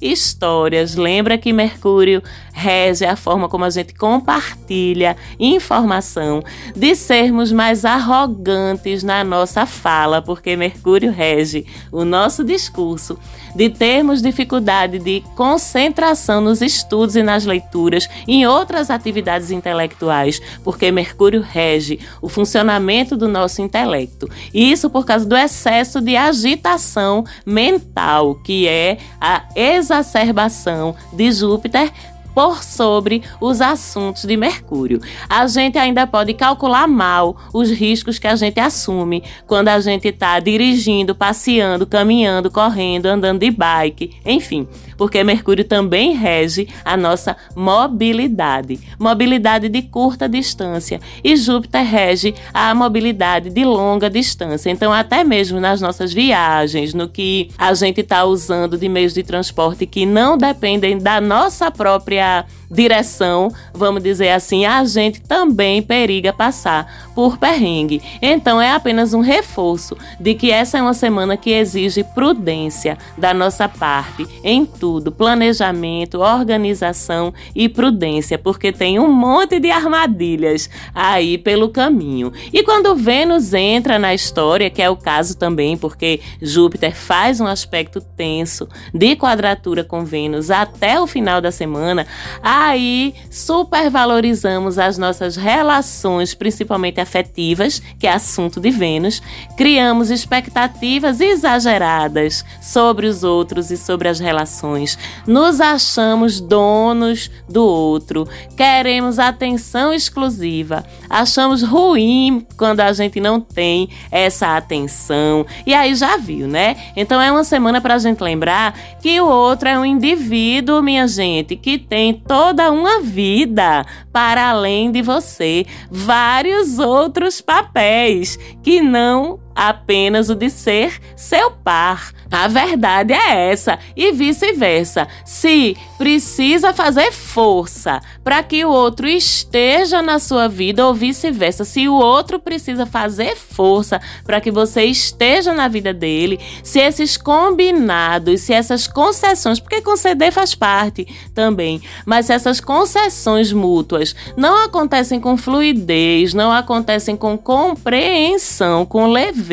histórias, 0.00 0.96
lembra 0.96 1.38
que 1.38 1.52
Mercúrio 1.52 2.22
rege 2.52 3.04
a 3.04 3.16
forma 3.16 3.48
como 3.48 3.64
a 3.64 3.70
gente 3.70 3.94
compartilha 3.94 5.16
informação, 5.38 6.42
de 6.74 6.94
sermos 6.94 7.52
mais 7.52 7.84
arrogantes 7.84 9.02
na 9.02 9.22
nossa 9.24 9.66
fala, 9.66 10.20
porque 10.20 10.56
Mercúrio 10.56 11.10
rege 11.10 11.66
o 11.90 12.04
nosso 12.04 12.44
discurso, 12.44 13.18
de 13.56 13.70
termos 13.70 14.20
dificuldade 14.20 14.98
de 14.98 15.24
concentração 15.34 16.40
nos 16.40 16.60
estudos 16.60 17.16
e 17.16 17.22
nas 17.22 17.46
leituras, 17.46 18.08
em 18.28 18.46
outras 18.46 18.90
atividades 18.90 19.50
intelectuais, 19.50 20.40
porque 20.62 20.92
Mercúrio 20.92 21.40
rege 21.40 21.98
o 22.20 22.28
funcionamento 22.28 23.16
do 23.16 23.26
nosso 23.26 23.62
intelecto. 23.62 24.28
Isso 24.52 24.90
por 24.90 25.06
causa 25.06 25.24
do 25.24 25.36
excesso 25.36 26.00
de 26.00 26.16
agitação 26.16 27.24
mental, 27.44 28.34
que 28.34 28.68
é 28.68 28.98
a 29.18 29.44
exacerbação 29.56 30.94
de 31.12 31.32
Júpiter 31.32 31.90
por 32.36 32.62
sobre 32.62 33.22
os 33.40 33.62
assuntos 33.62 34.26
de 34.26 34.36
Mercúrio. 34.36 35.00
A 35.26 35.46
gente 35.46 35.78
ainda 35.78 36.06
pode 36.06 36.34
calcular 36.34 36.86
mal 36.86 37.34
os 37.50 37.70
riscos 37.70 38.18
que 38.18 38.26
a 38.26 38.36
gente 38.36 38.60
assume 38.60 39.22
quando 39.46 39.68
a 39.68 39.80
gente 39.80 40.08
está 40.08 40.38
dirigindo, 40.38 41.14
passeando, 41.14 41.86
caminhando, 41.86 42.50
correndo, 42.50 43.06
andando 43.06 43.40
de 43.40 43.50
bike, 43.50 44.16
enfim, 44.22 44.68
porque 44.98 45.24
Mercúrio 45.24 45.64
também 45.64 46.12
rege 46.12 46.68
a 46.84 46.94
nossa 46.94 47.34
mobilidade, 47.54 48.80
mobilidade 48.98 49.70
de 49.70 49.80
curta 49.80 50.28
distância, 50.28 51.00
e 51.24 51.34
Júpiter 51.36 51.86
rege 51.86 52.34
a 52.52 52.74
mobilidade 52.74 53.48
de 53.48 53.64
longa 53.64 54.10
distância. 54.10 54.68
Então, 54.68 54.92
até 54.92 55.24
mesmo 55.24 55.58
nas 55.58 55.80
nossas 55.80 56.12
viagens, 56.12 56.92
no 56.92 57.08
que 57.08 57.48
a 57.56 57.72
gente 57.72 58.02
está 58.02 58.26
usando 58.26 58.76
de 58.76 58.90
meios 58.90 59.14
de 59.14 59.22
transporte 59.22 59.86
que 59.86 60.04
não 60.04 60.36
dependem 60.36 60.98
da 60.98 61.18
nossa 61.18 61.70
própria 61.70 62.25
direção, 62.70 63.52
vamos 63.72 64.02
dizer 64.02 64.30
assim, 64.30 64.66
a 64.66 64.84
gente 64.84 65.20
também 65.20 65.82
periga 65.82 66.32
passar 66.32 67.10
por 67.14 67.38
perrengue. 67.38 68.02
Então 68.20 68.60
é 68.60 68.72
apenas 68.72 69.14
um 69.14 69.20
reforço 69.20 69.96
de 70.20 70.34
que 70.34 70.50
essa 70.50 70.78
é 70.78 70.82
uma 70.82 70.94
semana 70.94 71.36
que 71.36 71.50
exige 71.50 72.04
prudência 72.04 72.98
da 73.16 73.32
nossa 73.32 73.68
parte 73.68 74.26
em 74.42 74.64
tudo, 74.64 75.12
planejamento, 75.12 76.20
organização 76.20 77.32
e 77.54 77.68
prudência, 77.68 78.38
porque 78.38 78.72
tem 78.72 78.98
um 78.98 79.12
monte 79.12 79.58
de 79.60 79.70
armadilhas 79.70 80.68
aí 80.94 81.38
pelo 81.38 81.68
caminho. 81.68 82.32
E 82.52 82.62
quando 82.62 82.94
Vênus 82.96 83.54
entra 83.54 83.98
na 83.98 84.14
história, 84.14 84.70
que 84.70 84.82
é 84.82 84.90
o 84.90 84.96
caso 84.96 85.36
também, 85.36 85.76
porque 85.76 86.20
Júpiter 86.42 86.94
faz 86.94 87.40
um 87.40 87.46
aspecto 87.46 88.00
tenso 88.00 88.68
de 88.92 89.16
quadratura 89.16 89.84
com 89.84 90.04
Vênus 90.04 90.50
até 90.50 91.00
o 91.00 91.06
final 91.06 91.40
da 91.40 91.50
semana, 91.50 92.06
aí 92.42 93.14
supervalorizamos 93.30 94.78
as 94.78 94.98
nossas 94.98 95.36
relações, 95.36 96.34
principalmente 96.34 97.00
afetivas, 97.00 97.80
que 97.98 98.06
é 98.06 98.12
assunto 98.12 98.60
de 98.60 98.70
Vênus, 98.70 99.22
criamos 99.56 100.10
expectativas 100.10 101.20
exageradas 101.20 102.44
sobre 102.60 103.06
os 103.06 103.22
outros 103.22 103.70
e 103.70 103.76
sobre 103.76 104.08
as 104.08 104.20
relações, 104.20 104.98
nos 105.26 105.60
achamos 105.60 106.40
donos 106.40 107.30
do 107.48 107.64
outro, 107.64 108.28
queremos 108.56 109.18
atenção 109.18 109.92
exclusiva, 109.92 110.84
achamos 111.08 111.62
ruim 111.62 112.46
quando 112.56 112.80
a 112.80 112.92
gente 112.92 113.20
não 113.20 113.40
tem 113.40 113.88
essa 114.10 114.56
atenção, 114.56 115.46
e 115.66 115.74
aí 115.74 115.94
já 115.94 116.16
viu, 116.16 116.46
né? 116.46 116.76
Então 116.96 117.20
é 117.20 117.30
uma 117.30 117.44
semana 117.44 117.80
para 117.80 117.94
a 117.94 117.98
gente 117.98 118.20
lembrar 118.20 118.78
que 119.00 119.20
o 119.20 119.26
outro 119.26 119.68
é 119.68 119.78
um 119.78 119.84
indivíduo, 119.84 120.82
minha 120.82 121.06
gente, 121.06 121.56
que 121.56 121.78
tem 121.78 122.05
toda 122.12 122.70
uma 122.70 123.00
vida 123.00 123.84
para 124.12 124.50
além 124.50 124.90
de 124.90 125.02
você, 125.02 125.66
vários 125.90 126.78
outros 126.78 127.40
papéis 127.40 128.38
que 128.62 128.80
não 128.80 129.45
apenas 129.56 130.28
o 130.28 130.34
de 130.34 130.50
ser 130.50 131.00
seu 131.16 131.50
par. 131.50 132.12
A 132.30 132.48
verdade 132.48 133.14
é 133.14 133.50
essa 133.50 133.78
e 133.96 134.12
vice-versa. 134.12 135.08
Se 135.24 135.76
precisa 135.96 136.74
fazer 136.74 137.12
força 137.12 138.00
para 138.22 138.42
que 138.42 138.64
o 138.64 138.70
outro 138.70 139.08
esteja 139.08 140.02
na 140.02 140.18
sua 140.18 140.48
vida 140.48 140.86
ou 140.86 140.92
vice-versa, 140.92 141.64
se 141.64 141.88
o 141.88 141.94
outro 141.94 142.38
precisa 142.38 142.84
fazer 142.84 143.36
força 143.36 144.00
para 144.24 144.40
que 144.40 144.50
você 144.50 144.84
esteja 144.84 145.54
na 145.54 145.68
vida 145.68 145.94
dele, 145.94 146.38
se 146.62 146.80
esses 146.80 147.16
combinados, 147.16 148.42
se 148.42 148.52
essas 148.52 148.86
concessões, 148.86 149.60
porque 149.60 149.80
conceder 149.80 150.32
faz 150.32 150.54
parte 150.54 151.06
também, 151.32 151.80
mas 152.04 152.26
se 152.26 152.32
essas 152.32 152.60
concessões 152.60 153.52
mútuas 153.52 154.14
não 154.36 154.64
acontecem 154.64 155.20
com 155.20 155.36
fluidez, 155.36 156.34
não 156.34 156.52
acontecem 156.52 157.16
com 157.16 157.38
compreensão, 157.38 158.84
com 158.84 159.06
leveza, 159.06 159.45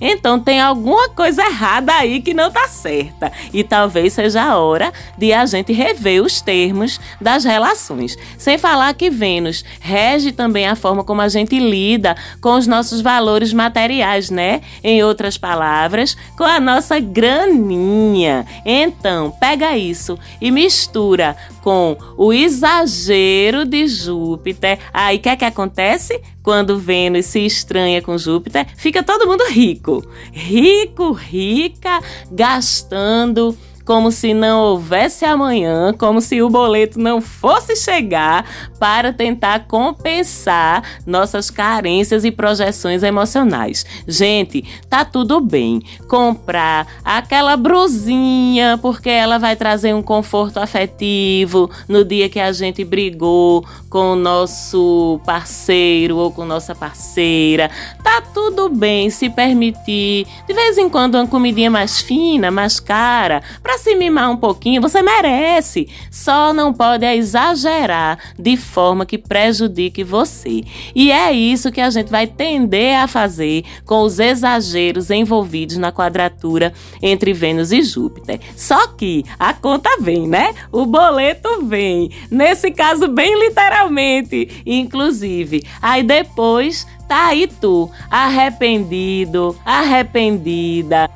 então 0.00 0.40
tem 0.40 0.60
alguma 0.60 1.08
coisa 1.10 1.42
errada 1.42 1.90
daí 1.90 2.20
que 2.20 2.32
não 2.32 2.50
tá 2.50 2.68
certa. 2.68 3.32
E 3.52 3.64
talvez 3.64 4.12
seja 4.12 4.42
a 4.42 4.58
hora 4.58 4.92
de 5.18 5.32
a 5.32 5.44
gente 5.44 5.72
rever 5.72 6.22
os 6.22 6.40
termos 6.40 7.00
das 7.20 7.44
relações. 7.44 8.16
Sem 8.38 8.56
falar 8.56 8.94
que 8.94 9.10
Vênus 9.10 9.64
rege 9.80 10.32
também 10.32 10.66
a 10.66 10.76
forma 10.76 11.02
como 11.02 11.20
a 11.20 11.28
gente 11.28 11.58
lida 11.58 12.16
com 12.40 12.54
os 12.54 12.66
nossos 12.66 13.00
valores 13.00 13.52
materiais, 13.52 14.30
né? 14.30 14.60
Em 14.82 15.02
outras 15.02 15.36
palavras, 15.36 16.16
com 16.36 16.44
a 16.44 16.60
nossa 16.60 17.00
graninha. 17.00 18.46
Então, 18.64 19.30
pega 19.40 19.76
isso 19.76 20.18
e 20.40 20.50
mistura 20.50 21.36
com 21.62 21.96
o 22.16 22.32
exagero 22.32 23.64
de 23.64 23.86
Júpiter. 23.86 24.78
Aí 24.92 25.16
o 25.16 25.20
que 25.20 25.28
é 25.28 25.36
que 25.36 25.44
acontece? 25.44 26.20
Quando 26.42 26.78
Vênus 26.78 27.26
se 27.26 27.44
estranha 27.44 28.00
com 28.00 28.16
Júpiter, 28.16 28.66
fica 28.76 29.02
todo 29.02 29.26
mundo 29.26 29.44
rico. 29.50 30.04
Rico, 30.32 31.12
rica, 31.12 32.00
gastando 32.30 33.56
como 33.90 34.12
se 34.12 34.32
não 34.32 34.60
houvesse 34.60 35.24
amanhã, 35.24 35.92
como 35.92 36.20
se 36.20 36.40
o 36.40 36.48
boleto 36.48 36.96
não 36.96 37.20
fosse 37.20 37.74
chegar 37.74 38.48
para 38.78 39.12
tentar 39.12 39.66
compensar 39.66 40.84
nossas 41.04 41.50
carências 41.50 42.24
e 42.24 42.30
projeções 42.30 43.02
emocionais. 43.02 43.84
Gente, 44.06 44.64
tá 44.88 45.04
tudo 45.04 45.40
bem 45.40 45.82
comprar 46.08 46.86
aquela 47.04 47.56
brusinha 47.56 48.78
porque 48.80 49.10
ela 49.10 49.38
vai 49.38 49.56
trazer 49.56 49.92
um 49.92 50.02
conforto 50.02 50.58
afetivo 50.58 51.68
no 51.88 52.04
dia 52.04 52.28
que 52.28 52.38
a 52.38 52.52
gente 52.52 52.84
brigou 52.84 53.66
com 53.88 54.12
o 54.12 54.16
nosso 54.16 55.20
parceiro 55.26 56.16
ou 56.16 56.30
com 56.30 56.44
nossa 56.44 56.76
parceira. 56.76 57.68
Tá 58.04 58.22
tudo 58.32 58.68
bem 58.68 59.10
se 59.10 59.28
permitir 59.28 60.28
de 60.46 60.54
vez 60.54 60.78
em 60.78 60.88
quando 60.88 61.16
uma 61.16 61.26
comidinha 61.26 61.72
mais 61.72 62.00
fina, 62.00 62.52
mais 62.52 62.78
cara, 62.78 63.42
para 63.60 63.79
se 63.80 63.94
mimar 63.94 64.30
um 64.30 64.36
pouquinho, 64.36 64.80
você 64.80 65.02
merece. 65.02 65.88
Só 66.10 66.52
não 66.52 66.72
pode 66.72 67.04
exagerar 67.04 68.18
de 68.38 68.56
forma 68.56 69.06
que 69.06 69.18
prejudique 69.18 70.04
você. 70.04 70.62
E 70.94 71.10
é 71.10 71.32
isso 71.32 71.72
que 71.72 71.80
a 71.80 71.90
gente 71.90 72.10
vai 72.10 72.26
tender 72.26 72.98
a 72.98 73.06
fazer 73.06 73.64
com 73.84 74.02
os 74.02 74.18
exageros 74.18 75.10
envolvidos 75.10 75.76
na 75.76 75.90
quadratura 75.90 76.72
entre 77.02 77.32
Vênus 77.32 77.72
e 77.72 77.82
Júpiter. 77.82 78.40
Só 78.56 78.86
que 78.88 79.24
a 79.38 79.52
conta 79.52 79.90
vem, 80.00 80.28
né? 80.28 80.54
O 80.70 80.86
boleto 80.86 81.64
vem. 81.64 82.10
Nesse 82.30 82.70
caso, 82.70 83.08
bem 83.08 83.38
literalmente, 83.38 84.62
inclusive. 84.66 85.62
Aí 85.80 86.02
depois 86.02 86.86
tá 87.08 87.28
aí 87.28 87.48
tu, 87.48 87.90
arrependido, 88.10 89.56
arrependida 89.64 91.10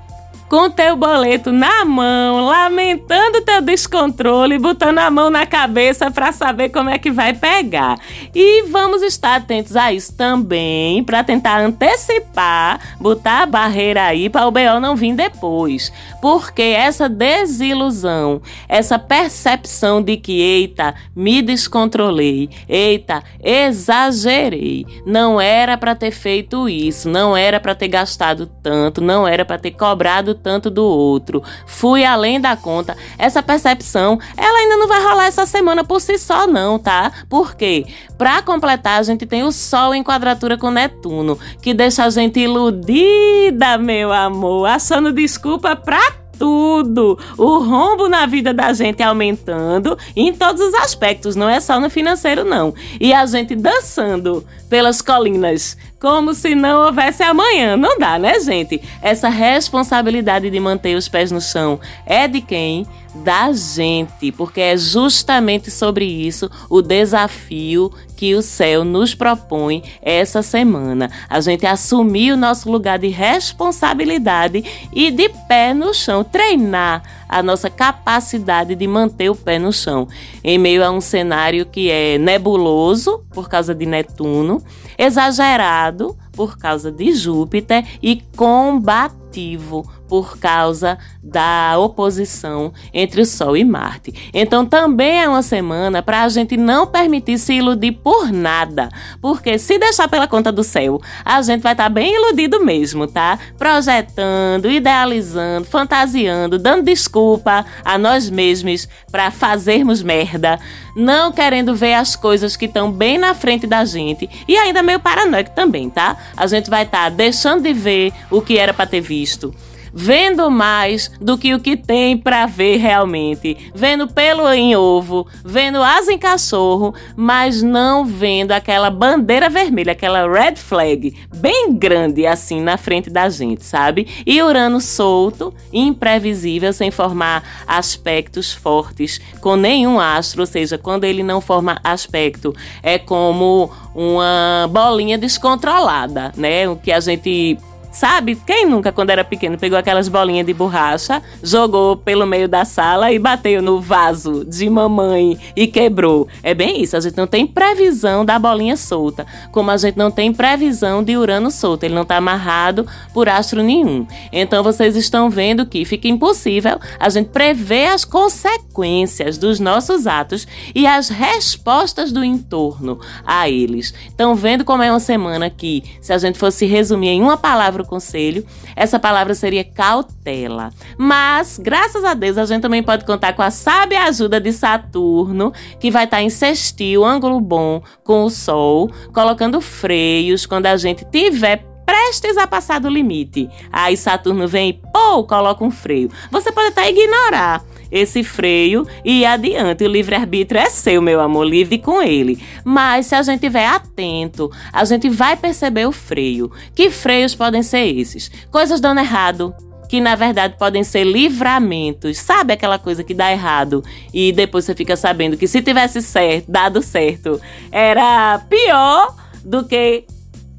com 0.55 0.71
teu 0.71 0.97
boleto 0.97 1.51
na 1.51 1.85
mão, 1.85 2.47
lamentando 2.47 3.40
teu 3.40 3.61
descontrole, 3.61 4.57
botando 4.57 4.99
a 4.99 5.11
mão 5.11 5.29
na 5.29 5.45
cabeça 5.45 6.12
para 6.12 6.31
saber 6.31 6.69
como 6.69 6.88
é 6.88 6.97
que 6.97 7.11
vai 7.11 7.33
pegar. 7.35 7.99
E 8.33 8.62
vamos 8.69 9.03
estar 9.03 9.35
atentos 9.35 9.75
a 9.75 9.93
isso 9.93 10.14
também, 10.14 11.03
para 11.03 11.25
tentar 11.25 11.59
antecipar, 11.59 12.79
botar 13.01 13.43
a 13.43 13.47
barreira 13.47 14.05
aí 14.05 14.31
para 14.31 14.47
o 14.47 14.51
BO 14.53 14.79
não 14.81 14.95
vir 14.95 15.17
depois. 15.17 15.93
Porque 16.23 16.62
essa 16.62 17.09
desilusão, 17.09 18.40
essa 18.69 18.97
percepção 18.97 20.01
de 20.01 20.17
que, 20.17 20.40
eita, 20.40 20.95
me 21.17 21.43
descontrolei, 21.43 22.49
eita, 22.69 23.25
exagerei, 23.43 24.87
não 25.05 25.40
era 25.40 25.77
para 25.77 25.97
ter 25.97 26.12
feito 26.12 26.69
isso, 26.69 27.09
não 27.09 27.37
era 27.37 27.59
para 27.59 27.75
ter 27.75 27.88
gastado 27.88 28.49
tanto, 28.62 29.01
não 29.01 29.27
era 29.27 29.45
para 29.45 29.59
ter 29.59 29.73
cobrado 29.73 30.43
tanto 30.44 30.68
do 30.68 30.85
outro, 30.85 31.42
fui 31.66 32.04
além 32.04 32.38
da 32.38 32.54
conta. 32.54 32.94
Essa 33.18 33.42
percepção, 33.42 34.20
ela 34.37 34.59
ainda 34.59 34.76
não 34.76 34.87
vai 34.87 35.02
rolar 35.02 35.24
essa 35.24 35.46
semana 35.46 35.83
por 35.83 36.00
si 36.00 36.18
só, 36.18 36.46
não, 36.46 36.78
tá? 36.78 37.11
Por 37.30 37.57
quê? 37.57 37.87
Pra 38.18 38.42
completar, 38.42 39.00
a 39.00 39.02
gente 39.02 39.24
tem 39.24 39.42
o 39.42 39.50
Sol 39.50 39.94
em 39.94 40.04
quadratura 40.04 40.59
com 40.59 40.70
Netuno, 40.70 41.38
que 41.62 41.72
deixa 41.72 42.04
a 42.04 42.11
gente 42.11 42.38
iludida, 42.38 43.78
meu 43.78 44.12
amor, 44.12 44.66
achando 44.66 45.11
desculpa 45.11 45.74
pra 45.74 46.23
tudo. 46.38 47.18
O 47.37 47.59
rombo 47.59 48.09
na 48.09 48.27
vida 48.27 48.53
da 48.53 48.73
gente 48.73 49.03
aumentando 49.03 49.97
em 50.14 50.33
todos 50.33 50.61
os 50.61 50.75
aspectos, 50.75 51.37
não 51.37 51.49
é 51.49 51.61
só 51.61 51.81
no 51.81 51.90
financeiro, 51.90 52.44
não. 52.44 52.75
E 53.01 53.12
a 53.12 53.25
gente 53.27 53.55
dançando 53.55 54.44
pelas 54.68 55.01
colinas, 55.01 55.77
como 56.01 56.35
se 56.35 56.55
não 56.55 56.87
houvesse 56.87 57.23
amanhã. 57.23 57.77
Não 57.77 57.99
dá, 57.99 58.18
né, 58.18 58.38
gente? 58.40 58.81
Essa 59.01 59.29
responsabilidade 59.29 60.51
de 60.51 60.61
manter 60.61 60.97
os 60.97 61.09
pés 61.09 61.31
no 61.31 61.40
chão 61.40 61.81
é 62.05 62.27
de 62.29 62.40
quem? 62.40 62.87
Da 63.14 63.53
gente, 63.53 64.33
porque 64.33 64.61
é 64.61 64.77
justamente 64.77 65.70
sobre 65.70 66.05
isso 66.05 66.50
o 66.68 66.83
desafio 66.83 67.92
que 68.16 68.35
o 68.35 68.42
céu 68.42 68.85
nos 68.85 69.14
propõe 69.14 69.85
essa 70.03 70.42
semana. 70.42 71.11
A 71.29 71.40
gente 71.40 71.64
assumir 71.64 72.33
o 72.33 72.37
nosso 72.37 72.70
lugar 72.70 72.98
de 72.98 73.09
responsabilidade 73.09 74.64
e 74.92 75.12
de 75.12 75.29
pé 75.29 75.72
no 75.72 75.94
chão, 75.94 76.24
treinar 76.24 77.03
a 77.29 77.42
nossa 77.42 77.70
capacidade 77.70 78.74
de 78.74 78.87
manter 78.87 79.31
o 79.31 79.37
pé 79.37 79.59
no 79.59 79.72
chão, 79.72 80.09
em 80.42 80.59
meio 80.59 80.85
a 80.85 80.90
um 80.90 81.00
cenário 81.00 81.66
que 81.66 81.90
é 81.90 82.18
nebuloso 82.18 83.24
por 83.31 83.48
causa 83.48 83.74
de 83.74 83.87
Netuno, 83.87 84.62
exagerado 84.98 86.16
por 86.33 86.59
causa 86.59 86.90
de 86.90 87.12
Júpiter 87.12 87.85
e 88.03 88.22
combativo 88.37 89.88
por 90.14 90.38
causa 90.38 90.96
da 91.20 91.77
oposição 91.77 92.72
entre 92.92 93.20
o 93.20 93.27
Sol 93.27 93.57
e 93.57 93.64
Marte. 93.64 94.31
Então 94.33 94.64
também 94.64 95.20
é 95.20 95.29
uma 95.29 95.42
semana 95.42 96.05
para 96.05 96.22
a 96.22 96.29
gente 96.29 96.57
não 96.57 96.87
permitir 96.87 97.37
se 97.37 97.55
iludir 97.55 97.90
por 97.90 98.31
nada, 98.31 98.90
porque 99.20 99.59
se 99.59 99.77
deixar 99.77 100.07
pela 100.07 100.29
conta 100.29 100.53
do 100.53 100.62
céu, 100.62 101.00
a 101.24 101.42
gente 101.42 101.62
vai 101.62 101.72
estar 101.72 101.85
tá 101.85 101.88
bem 101.88 102.14
iludido 102.14 102.64
mesmo, 102.64 103.09
tá? 103.09 103.37
Projetando, 103.59 104.70
idealizando, 104.70 105.66
fantasiando, 105.66 106.57
dando 106.57 106.85
desculpa 106.85 107.66
a 107.85 107.98
nós 107.98 108.31
mesmos 108.31 108.87
para 109.11 109.33
fazermos 109.33 110.00
merda, 110.00 110.61
não 110.94 111.33
querendo 111.33 111.74
ver 111.74 111.94
as 111.94 112.14
coisas 112.14 112.57
que 112.57 112.66
estão 112.66 112.92
bem 112.92 113.18
na 113.18 113.35
frente 113.35 113.66
da 113.66 113.85
gente 113.85 114.31
e 114.46 114.57
ainda 114.57 114.81
meio 114.81 115.00
paranoico 115.00 115.50
também, 115.50 115.90
tá? 115.90 116.16
A 116.37 116.46
gente 116.46 116.70
vai 116.70 116.85
estar 116.85 117.05
tá 117.05 117.09
deixando 117.09 117.64
de 117.64 117.72
ver 117.72 118.12
o 118.31 118.40
que 118.40 118.57
era 118.57 118.72
para 118.72 118.87
ter 118.87 119.00
visto 119.00 119.53
vendo 119.94 120.50
mais 120.50 121.11
do 121.20 121.38
que 121.38 121.54
o 121.54 121.61
que 121.61 121.76
tem 121.76 122.18
para 122.18 122.46
ver 122.46 122.78
realmente, 122.78 123.70
vendo 123.72 124.09
pelo 124.09 124.50
em 124.52 124.74
ovo, 124.74 125.26
vendo 125.44 125.80
asa 125.83 126.12
em 126.12 126.18
cachorro, 126.18 126.92
mas 127.16 127.62
não 127.62 128.04
vendo 128.04 128.50
aquela 128.50 128.90
bandeira 128.90 129.48
vermelha, 129.48 129.92
aquela 129.92 130.28
red 130.28 130.57
flag 130.57 131.16
bem 131.37 131.72
grande 131.72 132.26
assim 132.26 132.61
na 132.61 132.76
frente 132.76 133.09
da 133.09 133.28
gente, 133.28 133.64
sabe? 133.64 134.09
E 134.26 134.42
Urano 134.42 134.80
solto, 134.80 135.54
imprevisível, 135.72 136.72
sem 136.72 136.90
formar 136.90 137.64
aspectos 137.66 138.52
fortes 138.52 139.20
com 139.40 139.54
nenhum 139.54 140.00
astro, 140.00 140.40
ou 140.40 140.46
seja, 140.46 140.76
quando 140.76 141.04
ele 141.04 141.22
não 141.22 141.40
forma 141.40 141.78
aspecto, 141.85 142.54
é 142.83 142.98
como 142.98 143.70
uma 143.94 144.68
bolinha 144.70 145.16
descontrolada, 145.16 146.33
né? 146.37 146.68
O 146.68 146.76
que 146.76 146.90
a 146.90 146.98
gente 146.98 147.59
Sabe? 147.94 148.35
Quem 148.35 148.66
nunca, 148.66 148.90
quando 148.90 149.11
era 149.11 149.22
pequeno, 149.22 149.57
pegou 149.57 149.78
aquelas 149.78 150.09
bolinhas 150.09 150.44
de 150.44 150.52
borracha, 150.52 151.22
jogou 151.40 151.96
pelo 151.96 152.26
meio 152.26 152.48
da 152.48 152.64
sala 152.64 153.12
e 153.12 153.20
bateu 153.20 153.62
no 153.62 153.80
vaso 153.80 154.44
de 154.44 154.68
mamãe 154.68 155.38
e 155.54 155.68
quebrou? 155.68 156.26
É 156.42 156.52
bem 156.54 156.83
isso. 156.83 156.96
A 156.96 157.00
gente 157.00 157.16
não 157.16 157.28
tem 157.28 157.46
previsão 157.46 158.24
da 158.24 158.37
bolinha 158.37 158.76
solta, 158.76 159.24
como 159.52 159.70
a 159.70 159.76
gente 159.76 159.96
não 159.96 160.11
tem 160.11 160.35
previsão 160.35 161.04
de 161.04 161.16
Urano 161.16 161.52
solto. 161.52 161.85
Ele 161.85 161.94
não 161.94 162.02
está 162.02 162.16
amarrado 162.16 162.85
por 163.12 163.28
astro 163.28 163.62
nenhum. 163.62 164.04
Então 164.33 164.64
vocês 164.64 164.96
estão 164.96 165.30
vendo 165.30 165.64
que 165.64 165.85
fica 165.85 166.09
impossível 166.09 166.80
a 166.98 167.09
gente 167.09 167.28
prever 167.28 167.90
as 167.90 168.04
consequências 168.04 169.38
dos 169.38 169.61
nossos 169.61 170.09
atos 170.09 170.48
e 170.74 170.85
as 170.85 171.09
respostas 171.09 172.11
do 172.11 172.24
entorno 172.24 172.98
a 173.24 173.48
eles. 173.48 173.94
Estão 174.09 174.35
vendo 174.35 174.64
como 174.64 174.83
é 174.83 174.90
uma 174.90 174.98
semana 174.98 175.48
que, 175.48 175.85
se 176.00 176.12
a 176.12 176.18
gente 176.18 176.37
fosse 176.37 176.66
resumir 176.66 177.11
em 177.11 177.22
uma 177.22 177.37
palavra 177.37 177.84
o 177.85 177.88
conselho, 177.88 178.44
essa 178.75 178.99
palavra 178.99 179.35
seria 179.35 179.64
cautela. 179.64 180.70
Mas, 180.99 181.59
graças 181.59 182.05
a 182.05 182.14
Deus, 182.14 182.38
a 182.38 182.44
gente 182.44 182.62
também 182.62 182.83
pode 182.83 183.05
contar 183.05 183.33
com 183.35 183.42
a 183.42 183.51
sábia 183.51 184.05
ajuda 184.05 184.40
de 184.40 184.53
Saturno, 184.53 185.53
que 185.79 185.90
vai 185.90 186.05
estar 186.05 186.23
em 186.23 186.31
sextil, 186.31 187.05
ângulo 187.05 187.40
bom 187.40 187.83
com 188.03 188.25
o 188.25 188.31
Sol, 188.31 188.90
colocando 189.12 189.61
freios 189.61 190.47
quando 190.47 190.66
a 190.66 190.77
gente 190.77 191.05
tiver 191.05 191.64
prestes 191.85 192.37
a 192.37 192.47
passar 192.47 192.81
do 192.81 192.88
limite. 192.88 193.49
Aí 193.70 193.97
Saturno 193.97 194.49
vem 194.49 194.70
e, 194.70 194.73
pô, 194.73 195.25
coloca 195.25 195.64
um 195.64 195.70
freio. 195.70 196.11
Você 196.31 196.51
pode 196.51 196.68
até 196.68 196.90
ignorar 196.90 197.62
esse 197.94 198.24
freio 198.24 198.85
e 199.04 199.24
adiante. 199.24 199.85
O 199.85 199.88
livre-arbítrio 199.88 200.61
é 200.61 200.68
seu, 200.68 201.00
meu 201.00 201.20
amor, 201.20 201.44
livre 201.44 201.78
com 201.78 202.02
ele. 202.02 202.42
Mas 202.64 203.07
se 203.07 203.14
a 203.14 203.22
gente 203.22 203.37
estiver 203.37 203.66
atento, 203.66 204.50
a 204.72 204.85
gente 204.85 205.09
vai 205.09 205.37
perceber 205.37 205.87
o 205.87 205.92
freio. 205.92 206.50
Que 206.74 206.90
freios 206.90 207.37
podem 207.37 207.62
ser 207.62 207.87
esses? 207.87 208.30
Coisas 208.50 208.80
dando 208.80 208.98
errado, 208.98 209.54
que 209.88 210.00
na 210.00 210.16
verdade 210.16 210.57
podem 210.59 210.83
ser 210.83 211.04
livramentos. 211.04 212.18
Sabe 212.18 212.52
aquela 212.52 212.80
coisa 212.80 213.04
que 213.04 213.14
dá 213.14 213.30
errado 213.30 213.85
e 214.12 214.33
depois 214.33 214.64
você 214.64 214.74
fica 214.74 214.96
sabendo 214.96 215.37
que 215.37 215.46
se 215.46 215.62
tivesse 215.62 216.02
certo, 216.02 216.50
dado 216.50 216.83
certo, 216.83 217.40
era 217.70 218.40
pior 218.48 219.14
do 219.44 219.64
que 219.64 220.04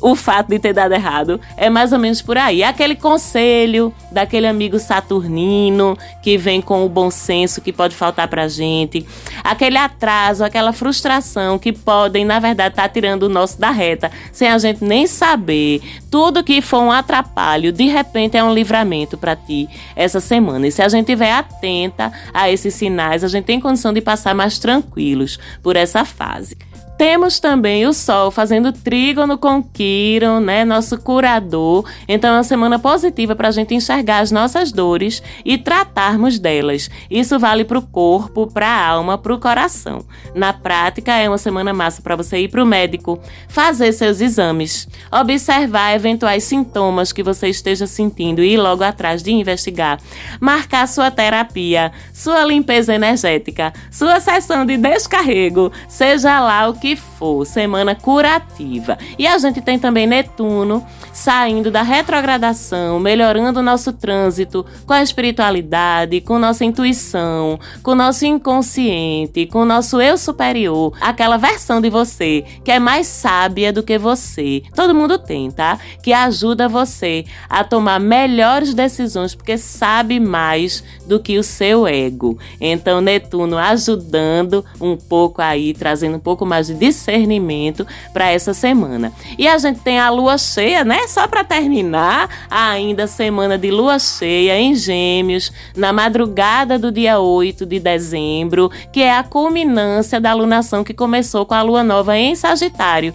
o 0.05 0.13
fato 0.13 0.49
de 0.49 0.59
ter 0.59 0.71
dado 0.71 0.93
errado. 0.93 1.41
É 1.57 1.67
mais 1.67 1.91
ou 1.91 1.97
menos 1.97 2.21
por 2.21 2.37
aí. 2.37 2.63
Aquele 2.63 2.95
conselho 2.95 3.91
daquele 4.11 4.45
amigo 4.45 4.77
saturnino 4.77 5.97
que 6.21 6.37
vem 6.37 6.61
com 6.61 6.85
o 6.85 6.89
bom 6.89 7.09
senso 7.09 7.59
que 7.59 7.73
pode 7.73 7.95
faltar 7.95 8.27
pra 8.27 8.47
gente. 8.47 9.03
Aquele 9.43 9.77
atraso, 9.77 10.43
aquela 10.43 10.71
frustração 10.71 11.57
que 11.57 11.73
podem, 11.73 12.23
na 12.23 12.37
verdade, 12.37 12.73
estar 12.73 12.83
tá 12.83 12.89
tirando 12.89 13.23
o 13.23 13.29
nosso 13.29 13.59
da 13.59 13.71
reta 13.71 14.11
sem 14.31 14.47
a 14.47 14.59
gente 14.59 14.83
nem 14.83 15.07
saber. 15.07 15.81
Tudo 16.11 16.43
que 16.43 16.61
for 16.61 16.83
um 16.83 16.91
atrapalho, 16.91 17.71
de 17.71 17.85
repente 17.85 18.37
é 18.37 18.43
um 18.43 18.53
livramento 18.53 19.17
para 19.17 19.35
ti 19.35 19.67
essa 19.95 20.19
semana. 20.19 20.67
E 20.67 20.71
se 20.71 20.83
a 20.83 20.87
gente 20.87 21.05
estiver 21.05 21.31
atenta 21.31 22.13
a 22.31 22.47
esses 22.47 22.75
sinais, 22.75 23.23
a 23.23 23.27
gente 23.27 23.45
tem 23.45 23.59
condição 23.59 23.91
de 23.91 24.01
passar 24.01 24.35
mais 24.35 24.59
tranquilos 24.59 25.39
por 25.63 25.75
essa 25.75 26.05
fase. 26.05 26.55
Temos 26.97 27.41
também 27.41 27.85
o 27.85 27.91
Sol 27.91 28.31
fazendo 28.31 28.71
trígono 28.71 29.37
com 29.37 29.61
Quiron, 29.61 30.39
né? 30.39 30.63
Nosso 30.63 30.97
curador. 30.97 31.85
Então 32.07 32.29
é 32.29 32.37
uma 32.37 32.43
semana 32.43 32.79
positiva 32.79 33.35
para 33.35 33.49
a 33.49 33.51
gente 33.51 33.75
enxergar 33.75 34.19
as 34.19 34.31
nossas 34.31 34.71
dores 34.71 35.21
e 35.43 35.57
tratarmos 35.57 36.39
delas. 36.39 36.89
Isso 37.11 37.37
vale 37.37 37.65
para 37.65 37.79
o 37.79 37.81
corpo, 37.81 38.47
para 38.47 38.67
a 38.67 38.87
alma, 38.87 39.17
para 39.17 39.33
o 39.33 39.39
coração. 39.39 40.05
Na 40.33 40.53
prática, 40.53 41.13
é 41.13 41.27
uma 41.27 41.37
semana 41.37 41.73
massa 41.73 42.01
para 42.01 42.15
você 42.15 42.39
ir 42.39 42.47
para 42.47 42.63
o 42.63 42.65
médico, 42.65 43.19
fazer 43.49 43.91
seus 43.91 44.21
exames, 44.21 44.87
observar 45.11 45.95
eventuais 45.95 46.45
sintomas 46.45 47.11
que 47.11 47.23
você 47.23 47.49
esteja 47.49 47.85
sentindo 47.87 48.41
e 48.41 48.53
ir 48.53 48.57
logo 48.57 48.83
atrás 48.83 49.21
de 49.21 49.31
investigar, 49.31 49.99
marcar 50.39 50.87
sua 50.87 51.11
terapia, 51.11 51.91
sua 52.13 52.45
limpeza 52.45 52.95
energética, 52.95 53.73
sua 53.91 54.21
sessão 54.21 54.65
de 54.65 54.77
descarrego, 54.77 55.71
seja 55.89 56.39
lá 56.39 56.69
o 56.69 56.73
que 56.73 56.84
que 56.85 56.95
for, 56.95 57.47
semana 57.47 57.95
curativa. 57.95 58.95
E 59.17 59.25
a 59.25 59.35
gente 59.39 59.59
tem 59.59 59.79
também 59.79 60.05
Netuno 60.05 60.85
saindo 61.11 61.71
da 61.71 61.81
retrogradação, 61.81 62.99
melhorando 62.99 63.59
o 63.59 63.63
nosso 63.63 63.91
trânsito 63.91 64.63
com 64.85 64.93
a 64.93 65.01
espiritualidade, 65.01 66.21
com 66.21 66.37
nossa 66.37 66.63
intuição, 66.63 67.59
com 67.81 67.95
nosso 67.95 68.23
inconsciente, 68.27 69.47
com 69.47 69.61
o 69.61 69.65
nosso 69.65 69.99
eu 69.99 70.15
superior, 70.15 70.93
aquela 71.01 71.37
versão 71.37 71.81
de 71.81 71.89
você 71.89 72.45
que 72.63 72.69
é 72.69 72.77
mais 72.77 73.07
sábia 73.07 73.73
do 73.73 73.81
que 73.81 73.97
você. 73.97 74.61
Todo 74.75 74.93
mundo 74.93 75.17
tem, 75.17 75.49
tá? 75.49 75.79
Que 76.03 76.13
ajuda 76.13 76.69
você 76.69 77.25
a 77.49 77.63
tomar 77.63 77.99
melhores 77.99 78.75
decisões 78.75 79.33
porque 79.33 79.57
sabe 79.57 80.19
mais 80.19 80.83
do 81.07 81.19
que 81.19 81.39
o 81.39 81.43
seu 81.43 81.87
ego. 81.87 82.37
Então, 82.61 83.01
Netuno 83.01 83.57
ajudando 83.57 84.63
um 84.79 84.95
pouco 84.95 85.41
aí, 85.41 85.73
trazendo 85.73 86.17
um 86.17 86.19
pouco 86.19 86.45
mais 86.45 86.67
de 86.67 86.74
discernimento 86.75 87.87
para 88.13 88.29
essa 88.29 88.53
semana. 88.53 89.11
E 89.37 89.47
a 89.47 89.57
gente 89.57 89.79
tem 89.79 89.99
a 89.99 90.09
lua 90.09 90.37
cheia, 90.37 90.83
né? 90.83 91.07
Só 91.07 91.27
para 91.27 91.43
terminar, 91.43 92.29
ainda 92.49 93.07
semana 93.07 93.57
de 93.57 93.71
lua 93.71 93.97
cheia 93.97 94.59
em 94.59 94.75
Gêmeos, 94.75 95.51
na 95.75 95.91
madrugada 95.91 96.77
do 96.77 96.91
dia 96.91 97.19
8 97.19 97.65
de 97.65 97.79
dezembro, 97.79 98.69
que 98.91 99.01
é 99.01 99.17
a 99.17 99.23
culminância 99.23 100.19
da 100.19 100.31
alunação 100.31 100.83
que 100.83 100.93
começou 100.93 101.45
com 101.45 101.53
a 101.53 101.61
lua 101.61 101.83
nova 101.83 102.17
em 102.17 102.35
Sagitário. 102.35 103.13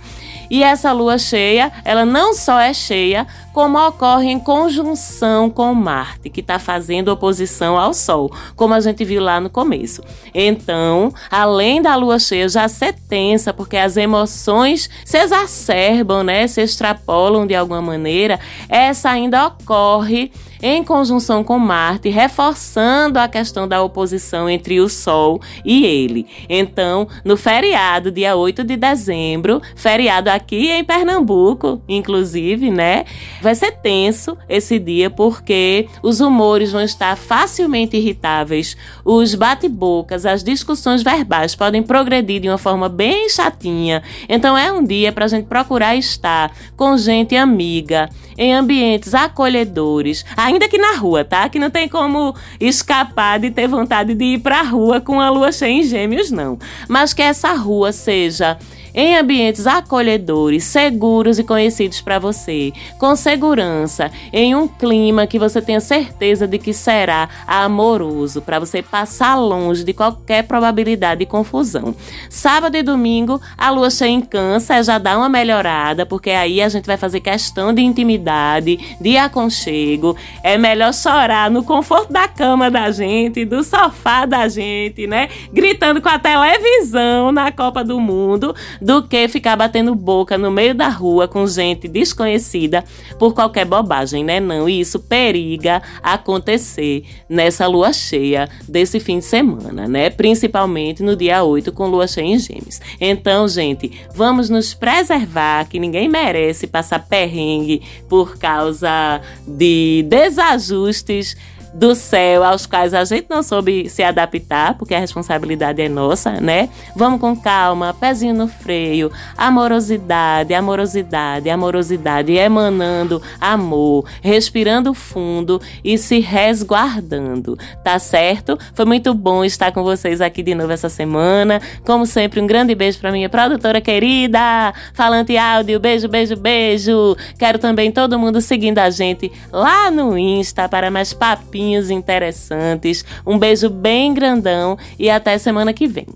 E 0.50 0.64
essa 0.64 0.90
lua 0.90 1.16
cheia, 1.16 1.70
ela 1.84 2.04
não 2.04 2.34
só 2.34 2.58
é 2.58 2.74
cheia, 2.74 3.24
como 3.52 3.78
ocorre 3.78 4.30
em 4.30 4.38
conjunção 4.38 5.50
com 5.50 5.74
Marte, 5.74 6.30
que 6.30 6.40
está 6.40 6.58
fazendo 6.58 7.08
oposição 7.08 7.76
ao 7.78 7.92
Sol, 7.92 8.30
como 8.56 8.74
a 8.74 8.80
gente 8.80 9.04
viu 9.04 9.22
lá 9.22 9.40
no 9.40 9.50
começo. 9.50 10.02
Então, 10.34 11.12
além 11.30 11.82
da 11.82 11.94
lua 11.96 12.18
cheia 12.18 12.48
já 12.48 12.68
ser 12.68 12.94
tensa, 13.08 13.52
porque 13.52 13.76
as 13.76 13.96
emoções 13.96 14.88
se 15.04 15.18
exacerbam, 15.18 16.22
né, 16.22 16.46
se 16.46 16.60
extrapolam 16.60 17.46
de 17.46 17.54
alguma 17.54 17.82
maneira, 17.82 18.38
essa 18.68 19.10
ainda 19.10 19.46
ocorre 19.46 20.30
em 20.62 20.84
conjunção 20.84 21.42
com 21.42 21.58
Marte, 21.58 22.08
reforçando 22.08 23.18
a 23.18 23.28
questão 23.28 23.66
da 23.66 23.82
oposição 23.82 24.48
entre 24.48 24.80
o 24.80 24.88
Sol 24.88 25.40
e 25.64 25.84
ele. 25.86 26.26
Então, 26.48 27.08
no 27.24 27.36
feriado, 27.36 28.10
dia 28.10 28.36
8 28.36 28.62
de 28.64 28.76
dezembro, 28.76 29.60
feriado 29.74 30.28
aqui 30.28 30.70
em 30.70 30.84
Pernambuco, 30.84 31.80
inclusive, 31.88 32.70
né? 32.70 33.04
Vai 33.40 33.54
ser 33.54 33.72
tenso 33.72 34.36
esse 34.48 34.78
dia 34.78 35.08
porque 35.08 35.88
os 36.02 36.20
humores 36.20 36.72
vão 36.72 36.82
estar 36.82 37.16
facilmente 37.16 37.96
irritáveis, 37.96 38.76
os 39.04 39.34
bate-bocas, 39.34 40.26
as 40.26 40.44
discussões 40.44 41.02
verbais 41.02 41.54
podem 41.54 41.82
progredir 41.82 42.40
de 42.40 42.48
uma 42.48 42.58
forma 42.58 42.88
bem 42.88 43.28
chatinha. 43.28 44.02
Então, 44.28 44.56
é 44.56 44.70
um 44.70 44.84
dia 44.84 45.10
para 45.10 45.24
a 45.24 45.28
gente 45.28 45.46
procurar 45.46 45.96
estar 45.96 46.52
com 46.76 46.96
gente 46.96 47.34
amiga, 47.34 48.10
em 48.36 48.54
ambientes 48.54 49.14
acolhedores, 49.14 50.24
ainda 50.36 50.68
que 50.68 50.78
na 50.78 50.96
rua, 50.96 51.24
tá? 51.24 51.48
Que 51.48 51.58
não 51.58 51.70
tem 51.70 51.88
como 51.88 52.34
escapar 52.58 53.38
de 53.38 53.50
ter 53.50 53.68
vontade 53.68 54.14
de 54.14 54.24
ir 54.24 54.38
pra 54.40 54.62
rua 54.62 55.00
com 55.00 55.20
a 55.20 55.30
lua 55.30 55.52
cheia 55.52 55.72
em 55.72 55.82
gêmeos, 55.82 56.30
não. 56.30 56.58
Mas 56.88 57.12
que 57.12 57.22
essa 57.22 57.52
rua 57.52 57.92
seja 57.92 58.58
em 58.94 59.16
ambientes 59.16 59.66
acolhedores, 59.66 60.64
seguros 60.64 61.38
e 61.38 61.44
conhecidos 61.44 62.00
para 62.00 62.18
você, 62.18 62.72
com 62.98 63.14
segurança, 63.16 64.10
em 64.32 64.54
um 64.54 64.66
clima 64.66 65.26
que 65.26 65.38
você 65.38 65.60
tenha 65.60 65.80
certeza 65.80 66.46
de 66.46 66.58
que 66.58 66.72
será 66.72 67.28
amoroso, 67.46 68.42
para 68.42 68.58
você 68.58 68.82
passar 68.82 69.36
longe 69.36 69.84
de 69.84 69.92
qualquer 69.92 70.44
probabilidade 70.44 71.20
de 71.20 71.26
confusão. 71.26 71.94
Sábado 72.28 72.76
e 72.76 72.82
domingo, 72.82 73.40
a 73.56 73.70
lua 73.70 73.90
cheia 73.90 74.10
em 74.10 74.20
câncer 74.20 74.82
já 74.84 74.98
dá 74.98 75.16
uma 75.16 75.28
melhorada, 75.28 76.04
porque 76.06 76.30
aí 76.30 76.60
a 76.60 76.68
gente 76.68 76.86
vai 76.86 76.96
fazer 76.96 77.20
questão 77.20 77.72
de 77.72 77.82
intimidade, 77.82 78.96
de 79.00 79.16
aconchego. 79.16 80.16
É 80.42 80.56
melhor 80.56 80.92
chorar 80.94 81.50
no 81.50 81.62
conforto 81.62 82.12
da 82.12 82.28
cama 82.28 82.70
da 82.70 82.90
gente, 82.90 83.44
do 83.44 83.62
sofá 83.62 84.26
da 84.26 84.48
gente, 84.48 85.06
né? 85.06 85.28
Gritando 85.52 86.00
com 86.00 86.08
a 86.08 86.18
televisão 86.18 87.32
na 87.32 87.52
Copa 87.52 87.84
do 87.84 88.00
Mundo, 88.00 88.54
do 88.80 89.02
que 89.02 89.28
ficar 89.28 89.56
batendo 89.56 89.94
boca 89.94 90.38
no 90.38 90.50
meio 90.50 90.74
da 90.74 90.88
rua 90.88 91.28
com 91.28 91.46
gente 91.46 91.88
desconhecida 91.88 92.84
por 93.18 93.34
qualquer 93.34 93.64
bobagem, 93.64 94.24
né? 94.24 94.40
Não, 94.40 94.68
e 94.68 94.80
isso 94.80 94.98
periga 94.98 95.82
acontecer 96.02 97.04
nessa 97.28 97.66
lua 97.66 97.92
cheia 97.92 98.48
desse 98.68 99.00
fim 99.00 99.18
de 99.18 99.24
semana, 99.24 99.86
né? 99.86 100.10
Principalmente 100.10 101.02
no 101.02 101.16
dia 101.16 101.42
8 101.42 101.72
com 101.72 101.86
lua 101.86 102.06
cheia 102.06 102.26
em 102.26 102.38
Gêmeos. 102.38 102.80
Então, 103.00 103.46
gente, 103.48 103.92
vamos 104.14 104.48
nos 104.48 104.74
preservar, 104.74 105.68
que 105.68 105.78
ninguém 105.78 106.08
merece 106.08 106.66
passar 106.66 107.00
perrengue 107.00 107.82
por 108.08 108.38
causa 108.38 109.20
de 109.46 110.04
desajustes 110.08 111.36
do 111.72 111.94
céu 111.94 112.44
aos 112.44 112.66
quais 112.66 112.92
a 112.94 113.04
gente 113.04 113.26
não 113.30 113.42
soube 113.42 113.88
se 113.88 114.02
adaptar, 114.02 114.74
porque 114.74 114.94
a 114.94 114.98
responsabilidade 114.98 115.80
é 115.80 115.88
nossa, 115.88 116.32
né? 116.40 116.68
Vamos 116.96 117.20
com 117.20 117.36
calma, 117.36 117.94
pezinho 117.94 118.34
no 118.34 118.48
freio, 118.48 119.10
amorosidade, 119.36 120.52
amorosidade, 120.52 121.48
amorosidade, 121.48 122.32
emanando 122.32 123.22
amor, 123.40 124.04
respirando 124.20 124.92
fundo 124.94 125.60
e 125.84 125.96
se 125.96 126.18
resguardando, 126.20 127.58
tá 127.84 127.98
certo? 127.98 128.58
Foi 128.74 128.84
muito 128.84 129.14
bom 129.14 129.44
estar 129.44 129.72
com 129.72 129.82
vocês 129.82 130.20
aqui 130.20 130.42
de 130.42 130.54
novo 130.54 130.72
essa 130.72 130.88
semana. 130.88 131.60
Como 131.84 132.06
sempre, 132.06 132.40
um 132.40 132.46
grande 132.46 132.74
beijo 132.74 132.98
para 132.98 133.12
minha 133.12 133.28
produtora 133.28 133.80
querida, 133.80 134.72
Falante 134.94 135.36
Áudio, 135.36 135.78
beijo, 135.78 136.08
beijo, 136.08 136.36
beijo. 136.36 137.16
Quero 137.38 137.58
também 137.58 137.90
todo 137.90 138.18
mundo 138.18 138.40
seguindo 138.40 138.78
a 138.78 138.90
gente 138.90 139.30
lá 139.52 139.90
no 139.90 140.18
Insta 140.18 140.68
para 140.68 140.90
mais 140.90 141.12
papinhos 141.60 141.90
interessantes. 141.90 143.04
Um 143.26 143.38
beijo 143.38 143.68
bem 143.68 144.14
grandão 144.14 144.78
e 144.98 145.10
até 145.10 145.36
semana 145.36 145.72
que 145.72 145.86
vem. 145.86 146.06